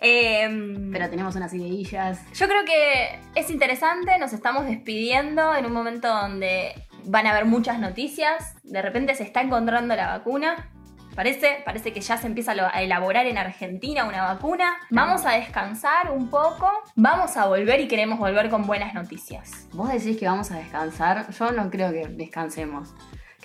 Em, 0.00 0.90
Pero 0.92 1.10
tenemos 1.10 1.34
unas 1.36 1.52
ideillas. 1.54 2.20
Yo 2.34 2.46
creo 2.46 2.64
que 2.64 3.18
es 3.34 3.50
interesante, 3.50 4.18
nos 4.18 4.32
estamos 4.32 4.66
despidiendo 4.66 5.54
en 5.54 5.66
un 5.66 5.72
momento 5.72 6.08
donde 6.08 6.74
van 7.04 7.26
a 7.26 7.30
haber 7.30 7.44
muchas 7.46 7.78
noticias, 7.78 8.54
de 8.64 8.82
repente 8.82 9.14
se 9.14 9.22
está 9.22 9.40
encontrando 9.40 9.94
la 9.94 10.08
vacuna. 10.08 10.70
Parece, 11.14 11.62
parece 11.64 11.94
que 11.94 12.02
ya 12.02 12.18
se 12.18 12.26
empieza 12.26 12.52
a 12.52 12.82
elaborar 12.82 13.24
en 13.24 13.38
Argentina 13.38 14.04
una 14.04 14.22
vacuna. 14.22 14.76
Vamos 14.90 15.24
a 15.24 15.32
descansar 15.32 16.10
un 16.12 16.28
poco, 16.28 16.68
vamos 16.94 17.38
a 17.38 17.46
volver 17.46 17.80
y 17.80 17.88
queremos 17.88 18.18
volver 18.18 18.50
con 18.50 18.66
buenas 18.66 18.92
noticias. 18.92 19.66
Vos 19.72 19.90
decís 19.90 20.18
que 20.18 20.26
vamos 20.26 20.50
a 20.50 20.58
descansar. 20.58 21.30
Yo 21.30 21.52
no 21.52 21.70
creo 21.70 21.90
que 21.90 22.06
descansemos. 22.08 22.94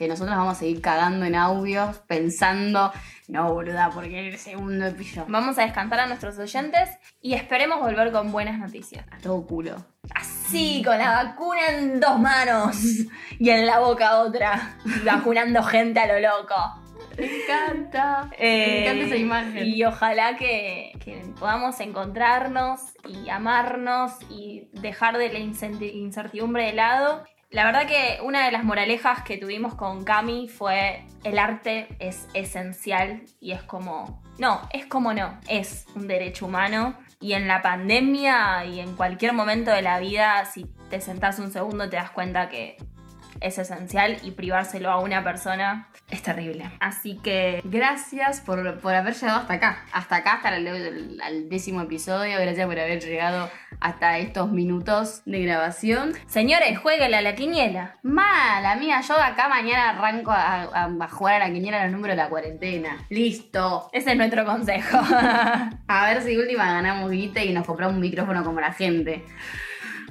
Que 0.01 0.07
nosotros 0.07 0.35
vamos 0.35 0.57
a 0.57 0.59
seguir 0.59 0.81
cagando 0.81 1.27
en 1.27 1.35
audios, 1.35 1.99
pensando, 2.07 2.91
no, 3.27 3.53
boluda, 3.53 3.91
porque 3.93 4.29
el 4.29 4.37
segundo 4.39 4.87
episodio. 4.87 5.27
Vamos 5.29 5.59
a 5.59 5.61
descansar 5.61 5.99
a 5.99 6.07
nuestros 6.07 6.39
oyentes 6.39 6.89
y 7.21 7.35
esperemos 7.35 7.79
volver 7.79 8.11
con 8.11 8.31
buenas 8.31 8.57
noticias. 8.57 9.05
A 9.11 9.19
todo 9.19 9.45
culo. 9.45 9.75
Así, 10.15 10.81
con 10.83 10.97
la 10.97 11.23
vacuna 11.23 11.67
en 11.69 11.99
dos 11.99 12.17
manos 12.17 12.77
y 13.37 13.51
en 13.51 13.67
la 13.67 13.77
boca 13.77 14.21
otra, 14.21 14.75
y 14.83 14.99
vacunando 15.05 15.61
gente 15.61 15.99
a 15.99 16.07
lo 16.07 16.19
loco. 16.19 16.55
Me 17.15 17.43
encanta. 17.43 18.27
Eh, 18.39 18.65
Me 18.65 18.81
encanta 18.81 19.05
esa 19.05 19.15
imagen. 19.17 19.67
Y 19.67 19.83
ojalá 19.83 20.35
que, 20.35 20.93
que 21.05 21.21
podamos 21.39 21.79
encontrarnos 21.79 22.79
y 23.07 23.29
amarnos 23.29 24.13
y 24.31 24.67
dejar 24.81 25.19
de 25.19 25.31
la 25.31 25.37
incertidumbre 25.37 26.65
de 26.65 26.73
lado. 26.73 27.23
La 27.51 27.65
verdad 27.65 27.85
que 27.85 28.19
una 28.23 28.45
de 28.45 28.51
las 28.53 28.63
moralejas 28.63 29.23
que 29.23 29.37
tuvimos 29.37 29.75
con 29.75 30.05
Cami 30.05 30.47
fue 30.47 31.03
el 31.25 31.37
arte 31.37 31.89
es 31.99 32.29
esencial 32.33 33.23
y 33.41 33.51
es 33.51 33.61
como, 33.61 34.23
no, 34.37 34.61
es 34.71 34.85
como 34.85 35.13
no, 35.13 35.37
es 35.49 35.85
un 35.93 36.07
derecho 36.07 36.45
humano 36.45 36.95
y 37.19 37.33
en 37.33 37.49
la 37.49 37.61
pandemia 37.61 38.63
y 38.63 38.79
en 38.79 38.95
cualquier 38.95 39.33
momento 39.33 39.69
de 39.69 39.81
la 39.81 39.99
vida, 39.99 40.45
si 40.45 40.63
te 40.89 41.01
sentás 41.01 41.39
un 41.39 41.51
segundo 41.51 41.89
te 41.89 41.97
das 41.97 42.11
cuenta 42.11 42.47
que 42.47 42.77
es 43.41 43.57
esencial 43.57 44.17
y 44.23 44.31
privárselo 44.31 44.89
a 44.91 44.99
una 44.99 45.23
persona 45.23 45.87
es 46.09 46.21
terrible. 46.21 46.69
Así 46.79 47.19
que 47.23 47.61
Gracias 47.63 48.41
por, 48.41 48.79
por 48.79 48.93
haber 48.93 49.13
llegado 49.15 49.39
hasta 49.39 49.53
acá. 49.53 49.83
Hasta 49.91 50.15
acá, 50.17 50.33
hasta 50.35 50.55
el, 50.55 51.49
décimo 51.49 51.81
episodio. 51.81 52.39
Gracias 52.39 52.65
por 52.67 52.79
haber 52.79 52.99
llegado 53.01 53.49
hasta 53.79 54.17
estos 54.19 54.51
minutos 54.51 55.21
de 55.25 55.41
grabación. 55.41 56.13
Señores, 56.27 56.77
jueguenle 56.79 57.17
a 57.17 57.21
la 57.21 57.35
quiniela. 57.35 57.95
Mal, 58.03 58.65
amiga, 58.65 59.01
yo 59.01 59.15
acá 59.15 59.47
mañana 59.49 59.89
arranco 59.89 60.31
a, 60.31 60.63
a- 60.63 60.85
a 60.99 61.07
jugar 61.07 61.41
a 61.41 61.47
la 61.47 61.53
quiniela 61.53 61.83
los 61.83 61.91
números 61.93 62.15
de 62.17 62.23
la 62.23 62.29
cuarentena. 62.29 62.97
Listo. 63.09 63.89
Ese 63.93 64.11
es 64.11 64.17
nuestro 64.17 64.45
consejo. 64.45 64.99
A 65.87 66.05
ver 66.05 66.21
si 66.21 66.37
última 66.37 66.65
ganamos 66.65 67.09
guita 67.11 67.43
y 67.43 67.53
nos 67.53 67.65
compramos 67.65 67.95
un 67.95 68.01
micrófono 68.01 68.43
como 68.43 68.59
la 68.61 68.73
gente. 68.73 69.23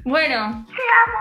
Bueno, 0.04 0.66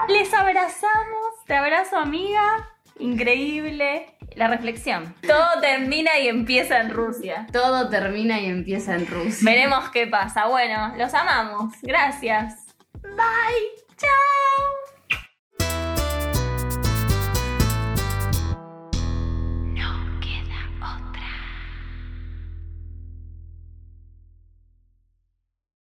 les 0.07 0.33
abrazamos. 0.33 1.45
Te 1.45 1.55
abrazo, 1.55 1.97
amiga. 1.97 2.69
Increíble. 2.99 4.15
La 4.35 4.47
reflexión. 4.47 5.15
Todo 5.25 5.59
termina 5.61 6.19
y 6.19 6.27
empieza 6.27 6.79
en 6.79 6.91
Rusia. 6.91 7.47
Todo 7.51 7.89
termina 7.89 8.39
y 8.39 8.45
empieza 8.45 8.95
en 8.95 9.07
Rusia. 9.07 9.39
Veremos 9.43 9.89
qué 9.89 10.07
pasa. 10.07 10.47
Bueno, 10.47 10.93
los 10.97 11.13
amamos. 11.13 11.73
Gracias. 11.81 12.67
Bye. 13.01 13.85
Chao. 13.97 14.98